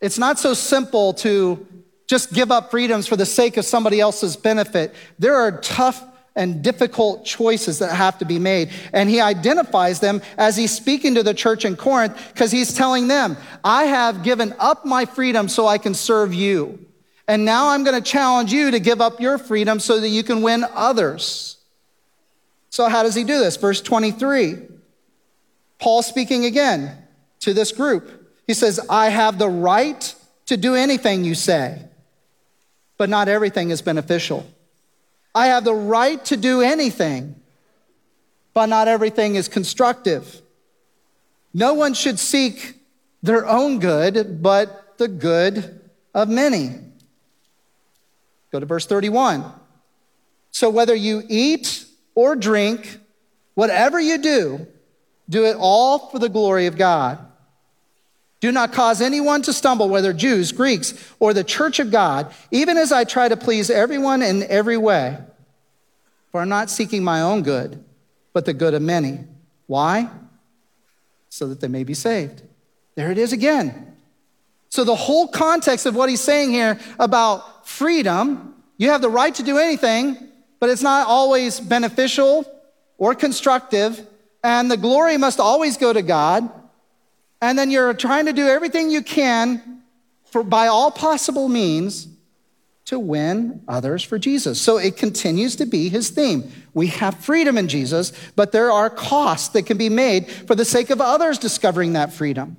It's 0.00 0.18
not 0.18 0.38
so 0.38 0.54
simple 0.54 1.12
to 1.14 1.66
just 2.06 2.32
give 2.32 2.52
up 2.52 2.70
freedoms 2.70 3.08
for 3.08 3.16
the 3.16 3.26
sake 3.26 3.56
of 3.56 3.64
somebody 3.64 3.98
else's 3.98 4.36
benefit. 4.36 4.94
There 5.18 5.34
are 5.34 5.60
tough 5.60 6.04
and 6.34 6.62
difficult 6.62 7.24
choices 7.24 7.78
that 7.80 7.94
have 7.94 8.18
to 8.18 8.24
be 8.24 8.38
made. 8.38 8.70
And 8.92 9.08
he 9.08 9.20
identifies 9.20 10.00
them 10.00 10.22
as 10.38 10.56
he's 10.56 10.72
speaking 10.72 11.14
to 11.16 11.22
the 11.22 11.34
church 11.34 11.64
in 11.64 11.76
Corinth 11.76 12.16
because 12.32 12.50
he's 12.50 12.74
telling 12.74 13.08
them, 13.08 13.36
I 13.62 13.84
have 13.84 14.22
given 14.22 14.54
up 14.58 14.84
my 14.84 15.04
freedom 15.04 15.48
so 15.48 15.66
I 15.66 15.78
can 15.78 15.94
serve 15.94 16.32
you. 16.32 16.84
And 17.28 17.44
now 17.44 17.68
I'm 17.68 17.84
going 17.84 18.00
to 18.00 18.10
challenge 18.10 18.52
you 18.52 18.70
to 18.70 18.80
give 18.80 19.00
up 19.00 19.20
your 19.20 19.38
freedom 19.38 19.78
so 19.78 20.00
that 20.00 20.08
you 20.08 20.22
can 20.22 20.42
win 20.42 20.64
others. 20.74 21.56
So, 22.70 22.88
how 22.88 23.02
does 23.02 23.14
he 23.14 23.24
do 23.24 23.38
this? 23.38 23.56
Verse 23.56 23.80
23. 23.80 24.56
Paul 25.78 26.02
speaking 26.02 26.44
again 26.44 26.96
to 27.40 27.54
this 27.54 27.72
group. 27.72 28.30
He 28.46 28.54
says, 28.54 28.80
I 28.88 29.08
have 29.08 29.38
the 29.38 29.48
right 29.48 30.14
to 30.46 30.56
do 30.56 30.74
anything 30.74 31.24
you 31.24 31.34
say 31.34 31.88
but 33.02 33.08
not 33.08 33.26
everything 33.26 33.70
is 33.70 33.82
beneficial. 33.82 34.46
I 35.34 35.46
have 35.46 35.64
the 35.64 35.74
right 35.74 36.22
to 36.26 36.36
do 36.36 36.60
anything, 36.60 37.36
but 38.54 38.66
not 38.66 38.88
everything 38.88 39.34
is 39.34 39.48
constructive. 39.48 40.42
No 41.54 41.74
one 41.74 41.94
should 41.94 42.18
seek 42.18 42.74
their 43.22 43.46
own 43.46 43.78
good, 43.78 44.42
but 44.42 44.98
the 44.98 45.08
good 45.08 45.80
of 46.14 46.28
many. 46.28 46.78
Go 48.50 48.60
to 48.60 48.66
verse 48.66 48.86
31. 48.86 49.44
So 50.50 50.68
whether 50.68 50.94
you 50.94 51.22
eat 51.28 51.86
or 52.14 52.36
drink, 52.36 52.98
whatever 53.54 53.98
you 53.98 54.18
do, 54.18 54.66
do 55.28 55.46
it 55.46 55.56
all 55.58 56.10
for 56.10 56.18
the 56.18 56.28
glory 56.28 56.66
of 56.66 56.76
God. 56.76 57.18
Do 58.42 58.50
not 58.50 58.72
cause 58.72 59.00
anyone 59.00 59.42
to 59.42 59.52
stumble, 59.52 59.88
whether 59.88 60.12
Jews, 60.12 60.50
Greeks, 60.50 60.94
or 61.20 61.32
the 61.32 61.44
church 61.44 61.78
of 61.78 61.92
God, 61.92 62.34
even 62.50 62.76
as 62.76 62.90
I 62.90 63.04
try 63.04 63.28
to 63.28 63.36
please 63.36 63.70
everyone 63.70 64.20
in 64.20 64.42
every 64.42 64.76
way. 64.76 65.16
For 66.32 66.40
I'm 66.40 66.48
not 66.48 66.68
seeking 66.68 67.04
my 67.04 67.20
own 67.20 67.44
good, 67.44 67.84
but 68.32 68.44
the 68.44 68.52
good 68.52 68.74
of 68.74 68.82
many. 68.82 69.20
Why? 69.68 70.10
So 71.28 71.46
that 71.46 71.60
they 71.60 71.68
may 71.68 71.84
be 71.84 71.94
saved. 71.94 72.42
There 72.96 73.12
it 73.12 73.16
is 73.16 73.32
again. 73.32 73.94
So, 74.70 74.82
the 74.82 74.96
whole 74.96 75.28
context 75.28 75.86
of 75.86 75.94
what 75.94 76.08
he's 76.08 76.20
saying 76.20 76.50
here 76.50 76.80
about 76.98 77.68
freedom, 77.68 78.56
you 78.76 78.88
have 78.88 79.02
the 79.02 79.08
right 79.08 79.34
to 79.36 79.44
do 79.44 79.58
anything, 79.58 80.16
but 80.58 80.68
it's 80.68 80.82
not 80.82 81.06
always 81.06 81.60
beneficial 81.60 82.44
or 82.98 83.14
constructive, 83.14 84.04
and 84.42 84.68
the 84.68 84.76
glory 84.76 85.16
must 85.16 85.38
always 85.38 85.76
go 85.76 85.92
to 85.92 86.02
God 86.02 86.50
and 87.42 87.58
then 87.58 87.70
you're 87.72 87.92
trying 87.92 88.26
to 88.26 88.32
do 88.32 88.46
everything 88.46 88.90
you 88.90 89.02
can 89.02 89.82
for, 90.30 90.44
by 90.44 90.68
all 90.68 90.92
possible 90.92 91.48
means 91.48 92.06
to 92.84 92.98
win 92.98 93.62
others 93.66 94.02
for 94.02 94.18
Jesus. 94.18 94.60
So 94.60 94.78
it 94.78 94.96
continues 94.96 95.56
to 95.56 95.66
be 95.66 95.88
his 95.88 96.10
theme. 96.10 96.50
We 96.72 96.86
have 96.88 97.16
freedom 97.16 97.58
in 97.58 97.66
Jesus, 97.66 98.12
but 98.36 98.52
there 98.52 98.70
are 98.70 98.88
costs 98.88 99.48
that 99.48 99.64
can 99.64 99.76
be 99.76 99.88
made 99.88 100.30
for 100.30 100.54
the 100.54 100.64
sake 100.64 100.90
of 100.90 101.00
others 101.00 101.38
discovering 101.38 101.94
that 101.94 102.12
freedom. 102.12 102.56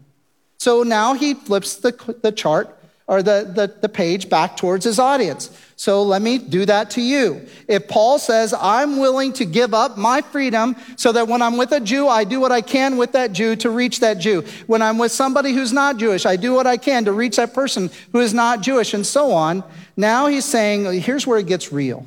So 0.58 0.84
now 0.84 1.14
he 1.14 1.34
flips 1.34 1.78
the, 1.78 2.18
the 2.22 2.32
chart 2.32 2.78
or 3.08 3.24
the, 3.24 3.52
the, 3.54 3.74
the 3.82 3.90
page 3.90 4.30
back 4.30 4.58
towards 4.58 4.86
his 4.86 5.00
audience. 5.00 5.50
So 5.76 6.04
let 6.04 6.22
me 6.22 6.38
do 6.38 6.66
that 6.66 6.92
to 6.92 7.02
you. 7.02 7.48
If 7.68 7.88
Paul 7.88 8.20
says, 8.20 8.54
I'm 8.54 9.00
willing 9.00 9.34
to 9.34 9.46
give 9.46 9.74
up 9.74 9.98
my 9.98 10.22
freedom 10.22 10.76
so 10.96 11.12
that 11.12 11.28
when 11.28 11.42
I'm 11.42 11.58
with 11.58 11.72
a 11.72 11.80
Jew, 11.80 12.08
I 12.08 12.24
do 12.24 12.40
what 12.40 12.52
I 12.52 12.62
can 12.62 12.98
with 12.98 13.14
that 13.14 13.34
Jew 13.34 13.56
to 13.58 13.70
reach 13.70 14.00
that 14.00 14.20
Jew. 14.20 14.44
When 14.68 14.82
I'm 14.82 14.98
with 14.98 15.12
somebody 15.12 15.52
who's 15.52 15.74
not 15.74 15.98
Jewish, 15.98 16.26
I 16.26 16.36
do 16.36 16.54
what 16.54 16.68
I 16.68 16.78
can 16.78 17.06
to 17.06 17.12
reach 17.12 17.38
that 17.38 17.54
person 17.54 17.90
who 18.12 18.20
is 18.20 18.34
not 18.34 18.62
Jewish, 18.62 18.94
and 18.94 19.06
so 19.06 19.32
on. 19.32 19.64
Now 19.98 20.28
he's 20.28 20.46
saying, 20.46 21.02
here's 21.02 21.26
where 21.28 21.40
it 21.40 21.48
gets 21.48 21.72
real. 21.72 22.06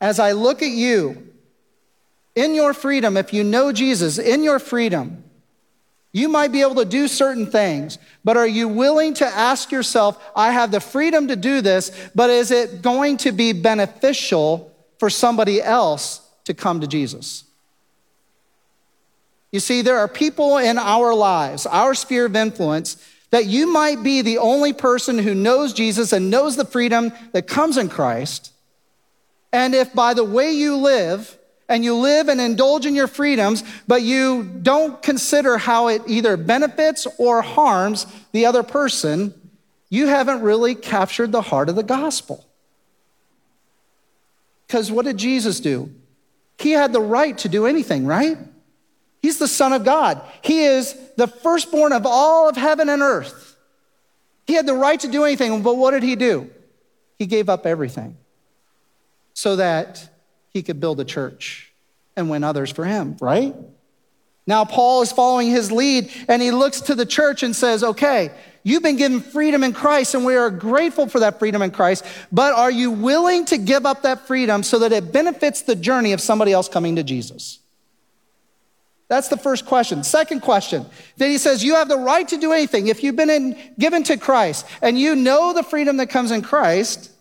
As 0.00 0.18
I 0.18 0.32
look 0.32 0.62
at 0.62 0.70
you, 0.70 1.22
in 2.34 2.54
your 2.54 2.74
freedom, 2.74 3.16
if 3.16 3.32
you 3.32 3.42
know 3.42 3.72
Jesus, 3.72 4.18
in 4.18 4.44
your 4.44 4.58
freedom, 4.58 5.24
you 6.16 6.30
might 6.30 6.50
be 6.50 6.62
able 6.62 6.76
to 6.76 6.86
do 6.86 7.08
certain 7.08 7.44
things, 7.44 7.98
but 8.24 8.38
are 8.38 8.46
you 8.46 8.68
willing 8.68 9.12
to 9.12 9.26
ask 9.26 9.70
yourself, 9.70 10.18
I 10.34 10.50
have 10.50 10.70
the 10.70 10.80
freedom 10.80 11.28
to 11.28 11.36
do 11.36 11.60
this, 11.60 11.92
but 12.14 12.30
is 12.30 12.50
it 12.50 12.80
going 12.80 13.18
to 13.18 13.32
be 13.32 13.52
beneficial 13.52 14.74
for 14.98 15.10
somebody 15.10 15.60
else 15.60 16.22
to 16.44 16.54
come 16.54 16.80
to 16.80 16.86
Jesus? 16.86 17.44
You 19.52 19.60
see, 19.60 19.82
there 19.82 19.98
are 19.98 20.08
people 20.08 20.56
in 20.56 20.78
our 20.78 21.12
lives, 21.14 21.66
our 21.66 21.94
sphere 21.94 22.24
of 22.24 22.34
influence, 22.34 22.96
that 23.28 23.44
you 23.44 23.70
might 23.70 24.02
be 24.02 24.22
the 24.22 24.38
only 24.38 24.72
person 24.72 25.18
who 25.18 25.34
knows 25.34 25.74
Jesus 25.74 26.14
and 26.14 26.30
knows 26.30 26.56
the 26.56 26.64
freedom 26.64 27.12
that 27.32 27.46
comes 27.46 27.76
in 27.76 27.90
Christ. 27.90 28.54
And 29.52 29.74
if 29.74 29.92
by 29.92 30.14
the 30.14 30.24
way 30.24 30.52
you 30.52 30.78
live, 30.78 31.36
and 31.68 31.84
you 31.84 31.96
live 31.96 32.28
and 32.28 32.40
indulge 32.40 32.86
in 32.86 32.94
your 32.94 33.08
freedoms, 33.08 33.64
but 33.88 34.02
you 34.02 34.44
don't 34.44 35.02
consider 35.02 35.58
how 35.58 35.88
it 35.88 36.02
either 36.06 36.36
benefits 36.36 37.06
or 37.18 37.42
harms 37.42 38.06
the 38.32 38.46
other 38.46 38.62
person, 38.62 39.34
you 39.88 40.06
haven't 40.06 40.42
really 40.42 40.74
captured 40.74 41.32
the 41.32 41.42
heart 41.42 41.68
of 41.68 41.76
the 41.76 41.82
gospel. 41.82 42.46
Because 44.66 44.90
what 44.90 45.04
did 45.04 45.16
Jesus 45.16 45.60
do? 45.60 45.90
He 46.58 46.72
had 46.72 46.92
the 46.92 47.00
right 47.00 47.36
to 47.38 47.48
do 47.48 47.66
anything, 47.66 48.06
right? 48.06 48.38
He's 49.22 49.38
the 49.38 49.48
Son 49.48 49.72
of 49.72 49.84
God. 49.84 50.20
He 50.42 50.64
is 50.64 50.96
the 51.16 51.26
firstborn 51.26 51.92
of 51.92 52.06
all 52.06 52.48
of 52.48 52.56
heaven 52.56 52.88
and 52.88 53.02
earth. 53.02 53.56
He 54.46 54.54
had 54.54 54.66
the 54.66 54.74
right 54.74 54.98
to 55.00 55.08
do 55.08 55.24
anything, 55.24 55.62
but 55.62 55.76
what 55.76 55.90
did 55.90 56.02
he 56.02 56.16
do? 56.16 56.50
He 57.18 57.26
gave 57.26 57.48
up 57.48 57.66
everything 57.66 58.16
so 59.34 59.56
that 59.56 60.08
he 60.56 60.62
could 60.62 60.80
build 60.80 60.98
a 60.98 61.04
church 61.04 61.70
and 62.16 62.30
win 62.30 62.42
others 62.42 62.72
for 62.72 62.84
him, 62.84 63.16
right? 63.20 63.54
Now, 64.46 64.64
Paul 64.64 65.02
is 65.02 65.12
following 65.12 65.50
his 65.50 65.70
lead 65.70 66.10
and 66.28 66.40
he 66.40 66.50
looks 66.50 66.80
to 66.82 66.94
the 66.94 67.06
church 67.06 67.42
and 67.42 67.54
says, 67.54 67.84
Okay, 67.84 68.30
you've 68.62 68.82
been 68.82 68.96
given 68.96 69.20
freedom 69.20 69.62
in 69.62 69.72
Christ 69.72 70.14
and 70.14 70.24
we 70.24 70.34
are 70.36 70.50
grateful 70.50 71.08
for 71.08 71.20
that 71.20 71.38
freedom 71.38 71.62
in 71.62 71.70
Christ, 71.70 72.04
but 72.32 72.54
are 72.54 72.70
you 72.70 72.90
willing 72.90 73.44
to 73.46 73.58
give 73.58 73.84
up 73.84 74.02
that 74.02 74.26
freedom 74.26 74.62
so 74.62 74.78
that 74.78 74.92
it 74.92 75.12
benefits 75.12 75.62
the 75.62 75.76
journey 75.76 76.12
of 76.12 76.20
somebody 76.20 76.52
else 76.52 76.68
coming 76.68 76.96
to 76.96 77.02
Jesus? 77.02 77.58
That's 79.08 79.28
the 79.28 79.36
first 79.36 79.66
question. 79.66 80.02
Second 80.02 80.40
question, 80.40 80.86
then 81.16 81.30
he 81.30 81.38
says, 81.38 81.62
You 81.62 81.74
have 81.74 81.88
the 81.88 81.98
right 81.98 82.26
to 82.28 82.38
do 82.38 82.52
anything. 82.52 82.86
If 82.88 83.02
you've 83.04 83.14
been 83.14 83.30
in, 83.30 83.74
given 83.78 84.02
to 84.04 84.16
Christ 84.16 84.66
and 84.80 84.98
you 84.98 85.14
know 85.14 85.52
the 85.52 85.62
freedom 85.62 85.98
that 85.98 86.08
comes 86.08 86.30
in 86.30 86.42
Christ, 86.42 87.12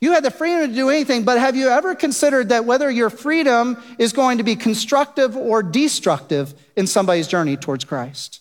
you 0.00 0.12
had 0.12 0.24
the 0.24 0.30
freedom 0.30 0.68
to 0.68 0.74
do 0.74 0.90
anything, 0.90 1.24
but 1.24 1.38
have 1.38 1.56
you 1.56 1.68
ever 1.68 1.94
considered 1.94 2.50
that 2.50 2.64
whether 2.64 2.90
your 2.90 3.08
freedom 3.08 3.82
is 3.98 4.12
going 4.12 4.38
to 4.38 4.44
be 4.44 4.54
constructive 4.54 5.36
or 5.36 5.62
destructive 5.62 6.54
in 6.76 6.86
somebody's 6.86 7.26
journey 7.26 7.56
towards 7.56 7.84
Christ? 7.84 8.40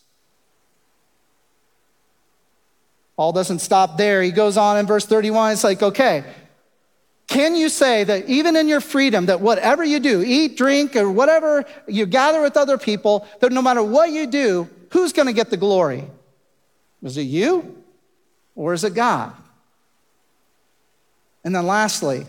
Paul 3.16 3.32
doesn't 3.32 3.60
stop 3.60 3.98
there. 3.98 4.22
He 4.22 4.32
goes 4.32 4.58
on 4.58 4.78
in 4.78 4.86
verse 4.86 5.06
31. 5.06 5.54
It's 5.54 5.64
like, 5.64 5.82
okay, 5.82 6.26
can 7.28 7.56
you 7.56 7.70
say 7.70 8.04
that 8.04 8.28
even 8.28 8.58
in 8.58 8.68
your 8.68 8.82
freedom, 8.82 9.28
that 9.28 9.40
whatever 9.40 9.84
you 9.84 10.00
do, 10.00 10.22
eat, 10.22 10.58
drink, 10.58 10.98
or 10.98 11.10
whatever 11.10 11.66
you 11.88 12.06
gather 12.06 12.42
with 12.42 12.58
other 12.58 12.78
people, 12.78 13.26
that 13.40 13.54
no 13.54 13.62
matter 13.62 13.82
what 13.82 14.12
you 14.12 14.28
do, 14.28 14.70
who's 14.92 15.14
going 15.14 15.28
to 15.28 15.34
get 15.34 15.50
the 15.50 15.58
glory? 15.58 16.04
Is 17.02 17.18
it 17.18 17.24
you 17.24 17.82
or 18.56 18.74
is 18.74 18.84
it 18.84 18.94
God? 18.94 19.34
And 21.46 21.56
then 21.56 21.68
lastly, 21.68 22.26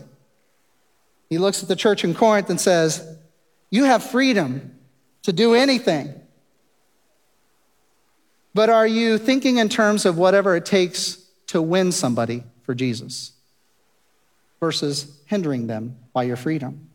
he 1.29 1.39
looks 1.39 1.61
at 1.61 1.67
the 1.67 1.75
church 1.75 2.03
in 2.03 2.13
Corinth 2.13 2.49
and 2.49 2.61
says, 2.61 3.17
You 3.71 3.83
have 3.85 4.03
freedom 4.03 4.75
to 5.23 5.33
do 5.33 5.55
anything. 5.55 6.13
But 8.53 8.69
are 8.69 8.87
you 8.87 9.17
thinking 9.17 9.57
in 9.57 9.69
terms 9.69 10.05
of 10.05 10.17
whatever 10.17 10.55
it 10.55 10.65
takes 10.65 11.17
to 11.47 11.61
win 11.61 11.91
somebody 11.91 12.43
for 12.63 12.73
Jesus 12.73 13.33
versus 14.59 15.19
hindering 15.25 15.67
them 15.67 15.97
by 16.13 16.23
your 16.23 16.37
freedom? 16.37 16.89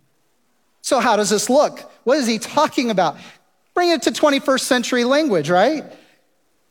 So, 0.81 1.01
how 1.01 1.17
does 1.17 1.31
this 1.31 1.51
look? 1.51 1.93
What 2.05 2.19
is 2.19 2.27
he 2.27 2.39
talking 2.39 2.91
about? 2.91 3.17
Bring 3.75 3.91
it 3.91 4.03
to 4.03 4.11
21st 4.11 4.61
century 4.61 5.05
language, 5.05 5.51
right? 5.51 5.85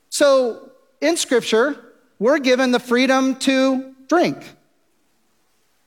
So, 0.10 0.72
in 1.02 1.18
Scripture, 1.18 1.78
we're 2.20 2.40
given 2.40 2.72
the 2.72 2.80
freedom 2.80 3.36
to 3.38 3.96
drink. 4.08 4.38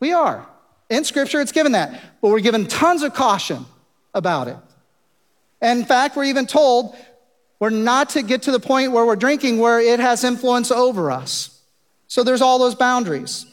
We 0.00 0.12
are. 0.12 0.46
In 0.90 1.04
Scripture, 1.04 1.40
it's 1.40 1.52
given 1.52 1.72
that. 1.72 2.00
But 2.20 2.28
we're 2.28 2.40
given 2.40 2.66
tons 2.66 3.02
of 3.02 3.14
caution 3.14 3.64
about 4.12 4.48
it. 4.48 4.56
And 5.60 5.80
in 5.80 5.86
fact, 5.86 6.16
we're 6.16 6.24
even 6.24 6.46
told 6.46 6.94
we're 7.58 7.70
not 7.70 8.10
to 8.10 8.22
get 8.22 8.42
to 8.42 8.52
the 8.52 8.60
point 8.60 8.92
where 8.92 9.06
we're 9.06 9.16
drinking 9.16 9.58
where 9.58 9.80
it 9.80 10.00
has 10.00 10.24
influence 10.24 10.70
over 10.70 11.10
us. 11.10 11.62
So 12.08 12.22
there's 12.22 12.42
all 12.42 12.58
those 12.58 12.74
boundaries. 12.74 13.46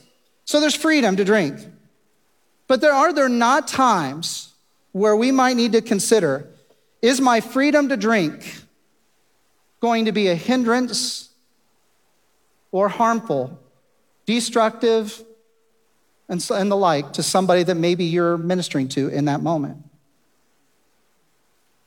So 0.45 0.59
there's 0.59 0.75
freedom 0.75 1.15
to 1.15 1.23
drink. 1.23 1.59
But 2.67 2.81
there 2.81 2.93
are 2.93 3.13
there 3.13 3.29
not 3.29 3.67
times 3.67 4.53
where 4.91 5.15
we 5.15 5.31
might 5.31 5.55
need 5.55 5.71
to 5.71 5.81
consider 5.81 6.47
is 7.01 7.21
my 7.21 7.41
freedom 7.41 7.89
to 7.89 7.97
drink 7.97 8.55
going 9.79 10.05
to 10.05 10.11
be 10.11 10.27
a 10.27 10.35
hindrance 10.35 11.29
or 12.71 12.87
harmful, 12.87 13.59
destructive, 14.25 15.23
and, 16.31 16.49
and 16.49 16.71
the 16.71 16.77
like 16.77 17.13
to 17.13 17.23
somebody 17.23 17.61
that 17.61 17.75
maybe 17.75 18.05
you're 18.05 18.37
ministering 18.37 18.87
to 18.87 19.09
in 19.09 19.25
that 19.25 19.41
moment? 19.41 19.83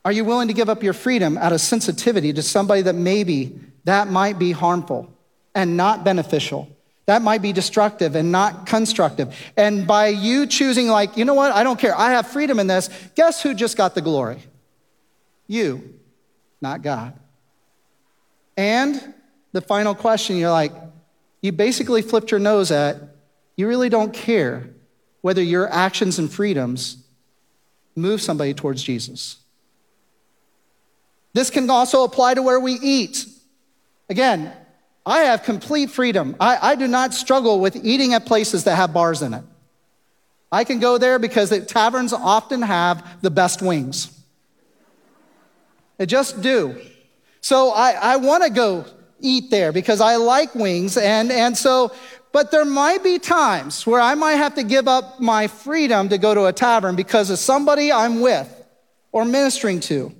Are 0.04 0.12
you 0.12 0.22
willing 0.22 0.48
to 0.48 0.54
give 0.54 0.68
up 0.68 0.82
your 0.82 0.92
freedom 0.92 1.38
out 1.38 1.54
of 1.54 1.62
sensitivity 1.62 2.30
to 2.34 2.42
somebody 2.42 2.82
that 2.82 2.94
maybe 2.94 3.58
that 3.84 4.08
might 4.08 4.38
be 4.38 4.52
harmful 4.52 5.10
and 5.54 5.78
not 5.78 6.04
beneficial? 6.04 6.68
That 7.06 7.22
might 7.22 7.40
be 7.40 7.54
destructive 7.54 8.14
and 8.14 8.30
not 8.30 8.66
constructive. 8.66 9.34
And 9.56 9.86
by 9.86 10.08
you 10.08 10.46
choosing, 10.46 10.88
like, 10.88 11.16
you 11.16 11.24
know 11.24 11.34
what, 11.34 11.52
I 11.52 11.64
don't 11.64 11.78
care, 11.78 11.96
I 11.96 12.12
have 12.12 12.26
freedom 12.26 12.60
in 12.60 12.66
this, 12.66 12.90
guess 13.14 13.42
who 13.42 13.54
just 13.54 13.78
got 13.78 13.94
the 13.94 14.02
glory? 14.02 14.42
You, 15.46 15.98
not 16.60 16.82
God. 16.82 17.14
And 18.58 19.14
the 19.52 19.62
final 19.62 19.94
question, 19.94 20.36
you're 20.36 20.50
like, 20.50 20.72
you 21.40 21.50
basically 21.52 22.02
flipped 22.02 22.30
your 22.30 22.40
nose 22.40 22.70
at 22.70 23.13
you 23.56 23.68
really 23.68 23.88
don't 23.88 24.12
care 24.12 24.68
whether 25.20 25.42
your 25.42 25.68
actions 25.72 26.18
and 26.18 26.30
freedoms 26.30 26.98
move 27.96 28.20
somebody 28.20 28.54
towards 28.54 28.82
Jesus. 28.82 29.36
This 31.32 31.50
can 31.50 31.68
also 31.70 32.04
apply 32.04 32.34
to 32.34 32.42
where 32.42 32.60
we 32.60 32.74
eat. 32.74 33.26
Again, 34.08 34.52
I 35.06 35.20
have 35.20 35.42
complete 35.42 35.90
freedom. 35.90 36.36
I, 36.40 36.72
I, 36.72 36.74
do 36.76 36.88
not 36.88 37.12
struggle 37.12 37.60
with 37.60 37.76
eating 37.84 38.14
at 38.14 38.24
places 38.24 38.64
that 38.64 38.76
have 38.76 38.94
bars 38.94 39.20
in 39.20 39.34
it. 39.34 39.42
I 40.50 40.64
can 40.64 40.78
go 40.78 40.98
there 40.98 41.18
because 41.18 41.50
the 41.50 41.60
taverns 41.60 42.12
often 42.12 42.62
have 42.62 43.20
the 43.20 43.30
best 43.30 43.60
wings. 43.60 44.18
They 45.98 46.06
just 46.06 46.40
do. 46.40 46.80
So 47.40 47.70
I, 47.70 47.92
I 47.92 48.16
want 48.16 48.44
to 48.44 48.50
go 48.50 48.86
eat 49.20 49.50
there 49.50 49.72
because 49.72 50.00
I 50.00 50.16
like 50.16 50.54
wings. 50.54 50.96
And, 50.96 51.30
and 51.30 51.56
so 51.56 51.92
but 52.34 52.50
there 52.50 52.64
might 52.64 53.04
be 53.04 53.20
times 53.20 53.86
where 53.86 54.00
I 54.00 54.16
might 54.16 54.34
have 54.34 54.56
to 54.56 54.64
give 54.64 54.88
up 54.88 55.20
my 55.20 55.46
freedom 55.46 56.08
to 56.08 56.18
go 56.18 56.34
to 56.34 56.46
a 56.46 56.52
tavern 56.52 56.96
because 56.96 57.30
of 57.30 57.38
somebody 57.38 57.92
I'm 57.92 58.20
with 58.20 58.50
or 59.12 59.24
ministering 59.24 59.78
to, 59.82 60.12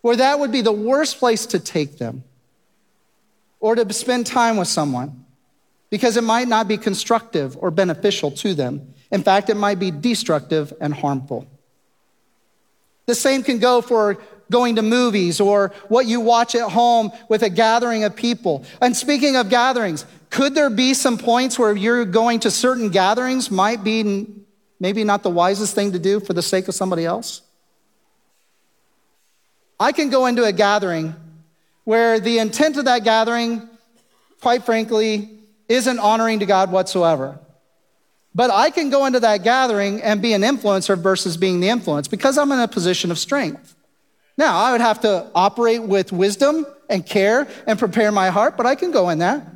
where 0.00 0.16
that 0.16 0.40
would 0.40 0.50
be 0.50 0.60
the 0.60 0.72
worst 0.72 1.20
place 1.20 1.46
to 1.46 1.60
take 1.60 1.98
them 1.98 2.24
or 3.60 3.76
to 3.76 3.92
spend 3.92 4.26
time 4.26 4.56
with 4.56 4.66
someone 4.66 5.24
because 5.88 6.16
it 6.16 6.24
might 6.24 6.48
not 6.48 6.66
be 6.66 6.76
constructive 6.76 7.56
or 7.58 7.70
beneficial 7.70 8.32
to 8.32 8.52
them. 8.52 8.92
In 9.12 9.22
fact, 9.22 9.48
it 9.48 9.56
might 9.56 9.78
be 9.78 9.92
destructive 9.92 10.72
and 10.80 10.92
harmful. 10.92 11.46
The 13.06 13.14
same 13.14 13.44
can 13.44 13.60
go 13.60 13.82
for 13.82 14.18
going 14.50 14.76
to 14.76 14.82
movies 14.82 15.40
or 15.40 15.72
what 15.88 16.06
you 16.06 16.20
watch 16.20 16.54
at 16.54 16.70
home 16.70 17.10
with 17.28 17.42
a 17.42 17.50
gathering 17.50 18.04
of 18.04 18.14
people. 18.14 18.64
And 18.80 18.96
speaking 18.96 19.36
of 19.36 19.48
gatherings, 19.48 20.04
could 20.30 20.54
there 20.54 20.70
be 20.70 20.94
some 20.94 21.18
points 21.18 21.58
where 21.58 21.74
you're 21.74 22.04
going 22.04 22.40
to 22.40 22.50
certain 22.50 22.90
gatherings 22.90 23.50
might 23.50 23.82
be 23.82 24.26
maybe 24.78 25.04
not 25.04 25.22
the 25.22 25.30
wisest 25.30 25.74
thing 25.74 25.92
to 25.92 25.98
do 25.98 26.20
for 26.20 26.32
the 26.32 26.42
sake 26.42 26.68
of 26.68 26.74
somebody 26.74 27.04
else? 27.04 27.42
I 29.78 29.92
can 29.92 30.10
go 30.10 30.26
into 30.26 30.44
a 30.44 30.52
gathering 30.52 31.14
where 31.84 32.18
the 32.18 32.38
intent 32.38 32.76
of 32.76 32.86
that 32.86 33.04
gathering, 33.04 33.68
quite 34.40 34.64
frankly, 34.64 35.30
isn't 35.68 35.98
honoring 35.98 36.40
to 36.40 36.46
God 36.46 36.72
whatsoever. 36.72 37.38
But 38.34 38.50
I 38.50 38.70
can 38.70 38.90
go 38.90 39.06
into 39.06 39.20
that 39.20 39.44
gathering 39.44 40.02
and 40.02 40.20
be 40.20 40.32
an 40.32 40.42
influencer 40.42 40.98
versus 40.98 41.36
being 41.36 41.60
the 41.60 41.68
influence 41.68 42.08
because 42.08 42.36
I'm 42.36 42.52
in 42.52 42.58
a 42.58 42.68
position 42.68 43.10
of 43.10 43.18
strength. 43.18 43.75
Now, 44.38 44.58
I 44.58 44.72
would 44.72 44.80
have 44.80 45.00
to 45.00 45.30
operate 45.34 45.82
with 45.82 46.12
wisdom 46.12 46.66
and 46.90 47.04
care 47.04 47.48
and 47.66 47.78
prepare 47.78 48.12
my 48.12 48.28
heart, 48.28 48.56
but 48.56 48.66
I 48.66 48.74
can 48.74 48.90
go 48.90 49.08
in 49.08 49.18
that. 49.18 49.46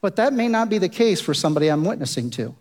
But 0.00 0.16
that 0.16 0.32
may 0.32 0.48
not 0.48 0.68
be 0.68 0.78
the 0.78 0.88
case 0.88 1.20
for 1.20 1.34
somebody 1.34 1.68
I'm 1.68 1.84
witnessing 1.84 2.30
to 2.30 2.54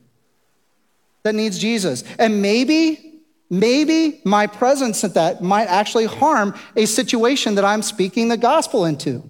that 1.24 1.36
needs 1.36 1.60
Jesus. 1.60 2.04
And 2.18 2.42
maybe, 2.42 3.22
maybe 3.50 4.22
my 4.24 4.48
presence 4.48 5.04
at 5.04 5.14
that 5.16 5.42
might 5.42 5.68
actually 5.68 6.06
harm 6.06 6.56
a 6.76 6.86
situation 6.86 7.56
that 7.56 7.66
I'm 7.66 7.82
speaking 7.82 8.30
the 8.30 8.38
gospel 8.38 8.86
into. 8.86 9.24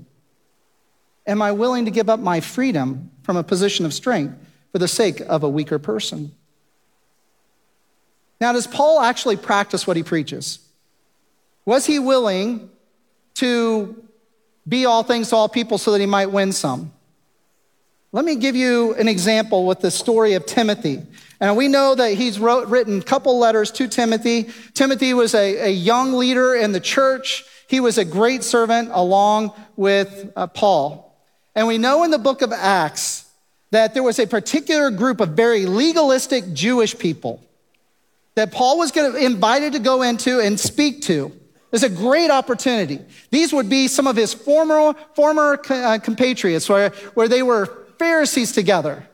Am 1.26 1.42
I 1.42 1.52
willing 1.52 1.86
to 1.86 1.92
give 1.92 2.10
up 2.10 2.20
my 2.20 2.40
freedom 2.40 3.12
from 3.24 3.38
a 3.38 3.44
position 3.44 3.86
of 3.86 3.94
strength 3.94 4.36
for 4.72 4.80
the 4.80 4.88
sake 4.88 5.20
of 5.22 5.44
a 5.44 5.50
weaker 5.50 5.80
person? 5.80 6.32
Now, 8.42 8.54
does 8.54 8.68
Paul 8.68 9.02
actually 9.02 9.36
practice 9.36 9.86
what 9.86 9.98
he 9.98 10.04
preaches? 10.04 10.60
Was 11.70 11.86
he 11.86 12.00
willing 12.00 12.68
to 13.36 14.04
be 14.68 14.88
all 14.88 15.04
things 15.04 15.30
to 15.30 15.36
all 15.36 15.48
people 15.48 15.78
so 15.78 15.92
that 15.92 16.00
he 16.00 16.08
might 16.08 16.32
win 16.32 16.52
some? 16.52 16.92
Let 18.12 18.26
me 18.26 18.38
give 18.38 18.56
you 18.56 18.96
an 18.96 19.08
example 19.08 19.68
with 19.68 19.80
the 19.80 19.92
story 19.92 20.34
of 20.34 20.48
Timothy. 20.48 21.04
And 21.40 21.56
we 21.56 21.68
know 21.68 21.94
that 21.94 22.16
he's 22.16 22.40
wrote, 22.40 22.70
written 22.70 23.02
a 23.02 23.04
couple 23.04 23.38
letters 23.38 23.70
to 23.74 23.88
Timothy. 23.88 24.50
Timothy 24.74 25.14
was 25.14 25.36
a, 25.36 25.68
a 25.68 25.70
young 25.70 26.14
leader 26.14 26.56
in 26.56 26.72
the 26.72 26.80
church. 26.80 27.44
He 27.68 27.80
was 27.80 28.00
a 28.00 28.04
great 28.04 28.44
servant 28.44 28.90
along 28.92 29.54
with 29.76 30.34
uh, 30.36 30.48
Paul. 30.48 31.16
And 31.54 31.68
we 31.68 31.78
know 31.78 32.04
in 32.04 32.10
the 32.10 32.18
book 32.18 32.42
of 32.42 32.52
Acts 32.52 33.30
that 33.70 33.94
there 33.94 34.02
was 34.02 34.18
a 34.18 34.26
particular 34.26 34.90
group 34.90 35.20
of 35.20 35.30
very 35.34 35.68
legalistic 35.68 36.52
Jewish 36.52 36.98
people 36.98 37.44
that 38.34 38.52
Paul 38.52 38.80
was 38.80 38.90
invited 38.98 39.74
to 39.74 39.80
go 39.80 40.02
into 40.02 40.40
and 40.40 40.60
speak 40.60 41.04
to. 41.04 41.32
It's 41.72 41.84
a 41.84 41.90
great 41.90 42.32
opportunity. 42.32 43.00
These 43.30 43.54
would 43.54 43.70
be 43.70 43.88
some 43.88 44.08
of 44.08 44.16
his 44.16 44.34
former, 44.34 44.94
former 45.16 45.60
uh, 45.70 46.00
compatriots 46.00 46.68
where, 46.68 46.90
where 47.14 47.28
they 47.28 47.44
were 47.44 47.88
Pharisees 48.00 48.52
together, 48.52 49.08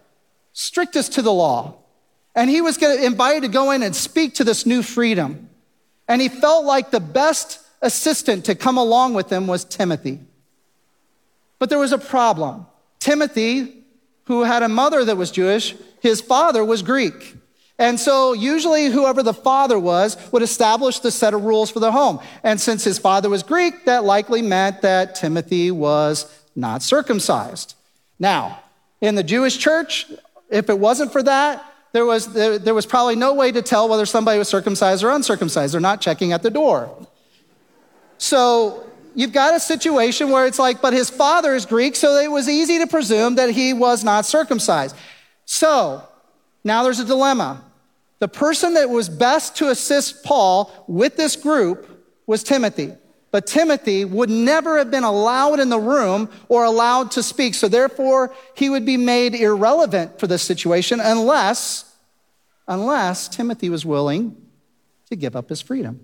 strictest 0.53 1.13
to 1.13 1.21
the 1.21 1.33
law. 1.33 1.75
And 2.33 2.49
he 2.49 2.61
was 2.61 2.81
invited 2.81 3.43
to 3.43 3.47
go 3.49 3.71
in 3.71 3.83
and 3.83 3.95
speak 3.95 4.35
to 4.35 4.43
this 4.43 4.65
new 4.65 4.83
freedom. 4.83 5.49
And 6.07 6.21
he 6.21 6.29
felt 6.29 6.65
like 6.65 6.91
the 6.91 6.99
best 6.99 7.59
assistant 7.81 8.45
to 8.45 8.55
come 8.55 8.77
along 8.77 9.13
with 9.15 9.31
him 9.31 9.47
was 9.47 9.65
Timothy. 9.65 10.19
But 11.59 11.69
there 11.69 11.79
was 11.79 11.91
a 11.91 11.97
problem. 11.97 12.67
Timothy, 12.99 13.83
who 14.25 14.43
had 14.43 14.63
a 14.63 14.69
mother 14.69 15.03
that 15.05 15.17
was 15.17 15.31
Jewish, 15.31 15.75
his 16.01 16.21
father 16.21 16.63
was 16.63 16.81
Greek. 16.81 17.35
And 17.77 17.99
so, 17.99 18.31
usually, 18.31 18.85
whoever 18.85 19.21
the 19.21 19.33
father 19.33 19.77
was 19.77 20.17
would 20.31 20.41
establish 20.41 20.99
the 20.99 21.11
set 21.11 21.33
of 21.33 21.43
rules 21.43 21.69
for 21.69 21.81
the 21.81 21.91
home. 21.91 22.21
And 22.41 22.59
since 22.59 22.85
his 22.85 22.97
father 22.97 23.29
was 23.29 23.43
Greek, 23.43 23.85
that 23.85 24.05
likely 24.05 24.41
meant 24.41 24.81
that 24.81 25.15
Timothy 25.15 25.71
was 25.71 26.25
not 26.55 26.81
circumcised. 26.81 27.75
Now, 28.17 28.59
in 29.01 29.15
the 29.15 29.23
Jewish 29.23 29.57
church, 29.57 30.07
if 30.49 30.69
it 30.69 30.79
wasn't 30.79 31.11
for 31.11 31.21
that, 31.23 31.65
there 31.91 32.05
was, 32.05 32.31
there, 32.33 32.57
there 32.57 32.73
was 32.73 32.85
probably 32.85 33.15
no 33.15 33.33
way 33.33 33.51
to 33.51 33.61
tell 33.61 33.89
whether 33.89 34.05
somebody 34.05 34.39
was 34.39 34.47
circumcised 34.47 35.03
or 35.03 35.11
uncircumcised. 35.11 35.73
They're 35.73 35.81
not 35.81 36.01
checking 36.01 36.31
at 36.31 36.43
the 36.43 36.49
door. 36.49 36.89
So 38.17 38.89
you've 39.15 39.33
got 39.33 39.53
a 39.53 39.59
situation 39.59 40.29
where 40.29 40.45
it's 40.45 40.59
like, 40.59 40.81
but 40.81 40.93
his 40.93 41.09
father 41.09 41.55
is 41.55 41.65
Greek, 41.65 41.95
so 41.95 42.17
it 42.17 42.31
was 42.31 42.47
easy 42.47 42.79
to 42.79 42.88
presume 42.88 43.35
that 43.35 43.49
he 43.49 43.73
was 43.73 44.03
not 44.03 44.25
circumcised. 44.25 44.95
So 45.45 46.03
now 46.63 46.83
there's 46.83 46.99
a 46.99 47.05
dilemma. 47.05 47.61
The 48.19 48.28
person 48.28 48.75
that 48.75 48.89
was 48.89 49.10
best 49.10 49.58
to 49.58 49.69
assist 49.69 50.23
Paul 50.23 50.71
with 50.88 51.17
this 51.17 51.36
group 51.36 52.06
was 52.25 52.43
Timothy. 52.43 52.93
But 53.32 53.47
Timothy 53.47 54.06
would 54.06 54.30
never 54.30 54.78
have 54.78 54.89
been 54.89 55.04
allowed 55.04 55.60
in 55.60 55.67
the 55.67 55.80
room 55.80 56.30
or 56.47 56.63
allowed 56.63 57.12
to 57.12 57.23
speak. 57.23 57.54
So 57.54 57.67
therefore, 57.67 58.34
he 58.56 58.69
would 58.69 58.86
be 58.86 58.95
made 58.95 59.36
irrelevant 59.36 60.19
for 60.19 60.28
this 60.28 60.41
situation 60.41 61.01
unless, 61.01 61.93
unless 62.67 63.28
Timothy 63.28 63.69
was 63.69 63.86
willing 63.86 64.38
to 65.10 65.17
give 65.17 65.36
up 65.36 65.49
his 65.49 65.62
freedom. 65.62 65.99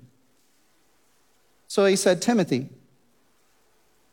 So 1.68 1.86
he 1.86 1.96
said, 1.96 2.22
Timothy, 2.22 2.68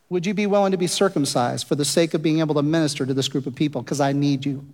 would 0.07 0.25
you 0.25 0.33
be 0.33 0.47
willing 0.47 0.71
to 0.71 0.77
be 0.77 0.87
circumcised 0.87 1.67
for 1.67 1.75
the 1.75 1.83
sake 1.83 2.13
of 2.13 2.23
being 2.23 2.39
able 2.39 2.55
to 2.55 2.63
minister 2.63 3.05
to 3.05 3.13
this 3.13 3.27
group 3.27 3.45
of 3.45 3.53
people? 3.53 3.81
Because 3.81 3.99
I 3.99 4.13
need 4.13 4.45
you. 4.45 4.65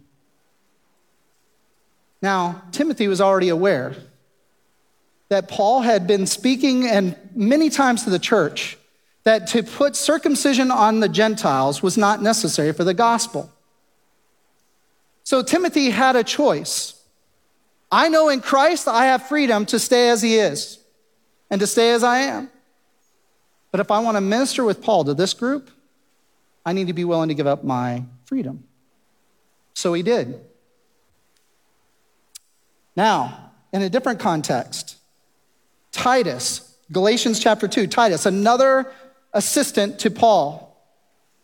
Now, 2.26 2.64
Timothy 2.72 3.08
was 3.08 3.22
already 3.22 3.50
aware 3.50 3.96
that 5.30 5.48
Paul 5.48 5.82
had 5.82 6.08
been 6.08 6.26
speaking 6.26 6.88
and 6.88 7.16
many 7.36 7.70
times 7.70 8.04
to 8.06 8.10
the 8.10 8.18
church 8.18 8.80
that 9.26 9.46
to 9.50 9.62
put 9.62 9.96
circumcision 9.96 10.72
on 10.72 11.02
the 11.02 11.08
Gentiles 11.08 11.84
was 11.84 12.00
not 12.00 12.24
necessary 12.24 12.74
for 12.74 12.84
the 12.84 12.96
gospel. 12.96 13.52
So 15.24 15.44
Timothy 15.44 15.92
had 15.92 16.16
a 16.16 16.24
choice. 16.24 17.00
I 17.92 18.10
know 18.10 18.30
in 18.30 18.42
Christ 18.42 18.88
I 18.88 19.06
have 19.06 19.28
freedom 19.28 19.68
to 19.68 19.78
stay 19.78 20.10
as 20.10 20.24
he 20.24 20.38
is 20.38 20.80
and 21.52 21.62
to 21.62 21.68
stay 21.68 21.92
as 21.92 22.04
I 22.04 22.22
am. 22.22 22.50
But 23.70 23.82
if 23.82 23.92
I 23.92 24.00
want 24.00 24.18
to 24.18 24.22
minister 24.22 24.64
with 24.64 24.82
Paul 24.82 25.04
to 25.04 25.14
this 25.14 25.36
group, 25.36 25.70
I 26.66 26.74
need 26.74 26.88
to 26.88 26.94
be 26.94 27.06
willing 27.06 27.30
to 27.30 27.36
give 27.36 27.46
up 27.46 27.64
my 27.64 28.04
freedom. 28.26 28.64
So 29.76 29.94
he 29.94 30.02
did. 30.02 30.42
Now, 32.96 33.52
in 33.74 33.82
a 33.82 33.90
different 33.90 34.20
context, 34.20 34.98
Titus, 35.92 36.78
Galatians 36.92 37.40
chapter 37.40 37.68
2, 37.68 37.88
Titus, 37.88 38.26
another 38.26 38.92
assistant 39.34 40.00
to 40.00 40.12
Paul. 40.12 40.62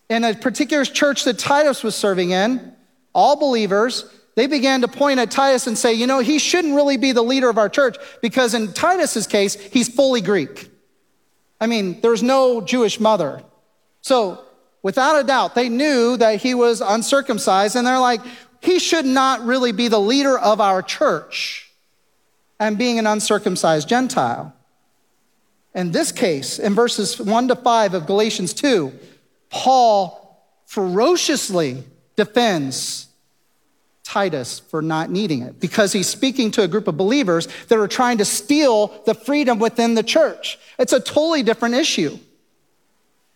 In 0.08 0.24
a 0.24 0.34
particular 0.34 0.84
church 0.84 1.24
that 1.24 1.38
Titus 1.38 1.82
was 1.82 1.94
serving 1.94 2.30
in, 2.30 2.74
all 3.14 3.36
believers, 3.36 4.04
they 4.34 4.46
began 4.46 4.80
to 4.80 4.88
point 4.88 5.20
at 5.20 5.30
Titus 5.30 5.66
and 5.66 5.76
say, 5.76 5.92
you 5.92 6.06
know, 6.06 6.20
he 6.20 6.38
shouldn't 6.38 6.74
really 6.74 6.96
be 6.96 7.12
the 7.12 7.22
leader 7.22 7.50
of 7.50 7.58
our 7.58 7.68
church 7.68 7.96
because 8.22 8.54
in 8.54 8.72
Titus's 8.72 9.26
case, 9.26 9.54
he's 9.54 9.88
fully 9.88 10.20
Greek. 10.20 10.70
I 11.60 11.66
mean, 11.66 12.00
there's 12.00 12.22
no 12.22 12.60
Jewish 12.60 12.98
mother. 12.98 13.42
So, 14.00 14.44
without 14.82 15.20
a 15.20 15.24
doubt, 15.24 15.54
they 15.54 15.68
knew 15.68 16.16
that 16.16 16.40
he 16.40 16.54
was 16.54 16.80
uncircumcised, 16.80 17.76
and 17.76 17.86
they're 17.86 18.00
like, 18.00 18.20
he 18.62 18.78
should 18.78 19.04
not 19.04 19.44
really 19.44 19.72
be 19.72 19.88
the 19.88 20.00
leader 20.00 20.38
of 20.38 20.60
our 20.60 20.82
church 20.82 21.70
and 22.60 22.78
being 22.78 22.98
an 22.98 23.06
uncircumcised 23.06 23.88
Gentile. 23.88 24.54
In 25.74 25.90
this 25.90 26.12
case, 26.12 26.58
in 26.58 26.74
verses 26.74 27.18
1 27.18 27.48
to 27.48 27.56
5 27.56 27.94
of 27.94 28.06
Galatians 28.06 28.54
2, 28.54 28.92
Paul 29.50 30.40
ferociously 30.66 31.82
defends 32.14 33.08
Titus 34.04 34.60
for 34.60 34.80
not 34.80 35.10
needing 35.10 35.42
it 35.42 35.58
because 35.58 35.92
he's 35.92 36.08
speaking 36.08 36.50
to 36.52 36.62
a 36.62 36.68
group 36.68 36.86
of 36.86 36.96
believers 36.96 37.48
that 37.68 37.78
are 37.78 37.88
trying 37.88 38.18
to 38.18 38.24
steal 38.24 39.02
the 39.06 39.14
freedom 39.14 39.58
within 39.58 39.94
the 39.94 40.02
church. 40.02 40.58
It's 40.78 40.92
a 40.92 41.00
totally 41.00 41.42
different 41.42 41.74
issue. 41.74 42.18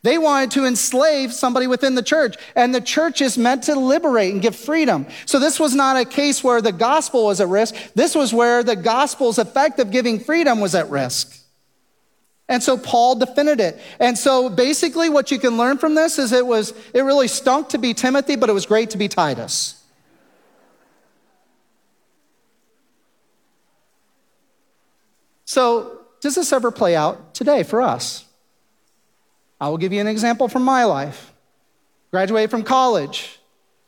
They 0.03 0.19
wanted 0.19 0.53
to 0.53 0.67
enslave 0.67 1.33
somebody 1.33 1.67
within 1.67 1.95
the 1.95 2.03
church, 2.03 2.37
and 2.55 2.75
the 2.75 2.81
church 2.81 3.21
is 3.21 3.37
meant 3.37 3.65
to 3.65 3.75
liberate 3.75 4.33
and 4.33 4.41
give 4.41 4.55
freedom. 4.55 5.07
So, 5.25 5.41
this 5.41 5.59
was 5.59 5.75
not 5.75 5.97
a 5.97 6.05
case 6.05 6.45
where 6.45 6.63
the 6.63 6.73
gospel 6.73 7.27
was 7.27 7.41
at 7.41 7.49
risk. 7.49 7.75
This 7.95 8.15
was 8.15 8.33
where 8.33 8.63
the 8.63 8.77
gospel's 8.77 9.39
effect 9.39 9.81
of 9.81 9.91
giving 9.91 10.21
freedom 10.21 10.61
was 10.61 10.75
at 10.75 10.91
risk. 10.91 11.37
And 12.49 12.63
so 12.63 12.79
Paul 12.79 13.17
defended 13.17 13.61
it. 13.61 13.81
And 13.99 14.17
so 14.17 14.49
basically 14.49 15.09
what 15.09 15.31
you 15.31 15.39
can 15.39 15.57
learn 15.57 15.79
from 15.79 15.95
this 15.95 16.19
is 16.19 16.33
it 16.33 16.47
was 16.47 16.73
it 16.95 17.01
really 17.01 17.29
stunk 17.29 17.71
to 17.71 17.79
be 17.79 17.93
Timothy, 17.93 18.37
but 18.37 18.49
it 18.49 18.53
was 18.53 18.67
great 18.67 18.91
to 18.91 18.99
be 18.99 19.09
Titus. 19.09 19.83
So, 25.47 26.01
does 26.21 26.35
this 26.35 26.53
ever 26.53 26.71
play 26.71 26.97
out 26.97 27.33
today 27.33 27.63
for 27.63 27.81
us? 27.81 28.26
I 29.61 29.69
will 29.69 29.79
give 29.79 29.92
you 29.92 30.01
an 30.01 30.07
example 30.07 30.49
from 30.49 30.64
my 30.64 30.85
life. 30.85 31.33
Graduated 32.11 32.51
from 32.51 32.62
college. 32.62 33.38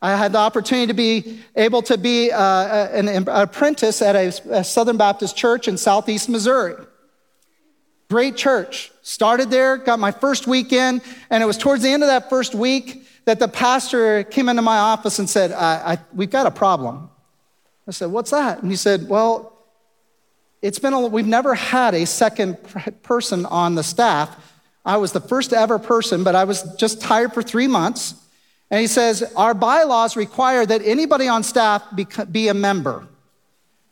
I 0.01 0.17
had 0.17 0.33
the 0.33 0.39
opportunity 0.39 0.87
to 0.87 0.95
be 0.95 1.41
able 1.57 1.83
to 1.83 1.99
be 1.99 2.31
uh, 2.31 2.89
an 2.89 3.29
apprentice 3.29 4.01
at 4.01 4.15
a, 4.15 4.29
a 4.51 4.65
Southern 4.65 4.97
Baptist 4.97 5.37
church 5.37 5.67
in 5.67 5.77
southeast 5.77 6.29
Missouri. 6.29 6.75
Great 8.09 8.37
church. 8.37 8.93
Started 9.03 9.51
there, 9.51 9.77
got 9.77 9.99
my 9.99 10.13
first 10.13 10.47
week 10.47 10.73
in, 10.73 11.03
and 11.31 11.43
it 11.43 11.47
was 11.47 11.59
towards 11.59 11.83
the 11.83 11.91
end 11.91 12.03
of 12.03 12.09
that 12.09 12.31
first 12.31 12.55
week 12.55 13.07
that 13.25 13.39
the 13.39 13.49
pastor 13.49 14.25
came 14.25 14.49
into 14.49 14.63
my 14.63 14.79
office 14.79 15.19
and 15.19 15.29
said, 15.29 15.53
I, 15.53 15.93
I, 15.93 15.99
We've 16.15 16.31
got 16.31 16.47
a 16.47 16.51
problem. 16.51 17.11
I 17.87 17.91
said, 17.91 18.11
What's 18.11 18.31
that? 18.31 18.63
And 18.63 18.71
he 18.71 18.77
said, 18.77 19.09
Well, 19.09 19.53
it's 20.63 20.79
been 20.79 20.93
a, 20.93 21.01
we've 21.01 21.27
never 21.27 21.55
had 21.55 21.95
a 21.95 22.07
second 22.07 22.57
person 23.03 23.47
on 23.47 23.75
the 23.75 23.83
staff 23.83 24.58
I 24.89 24.97
was 24.97 25.13
the 25.13 25.21
first 25.21 25.53
ever 25.53 25.79
person, 25.79 26.25
but 26.25 26.35
I 26.35 26.45
was 26.45 26.63
just 26.77 27.03
tired 27.03 27.35
for 27.35 27.43
three 27.43 27.67
months. 27.67 28.15
And 28.71 28.81
he 28.81 28.87
says, 28.87 29.23
Our 29.37 29.53
bylaws 29.53 30.17
require 30.17 30.65
that 30.65 30.81
anybody 30.83 31.29
on 31.29 31.43
staff 31.43 31.85
be, 31.95 32.07
be 32.33 32.49
a 32.49 32.55
member. 32.55 33.07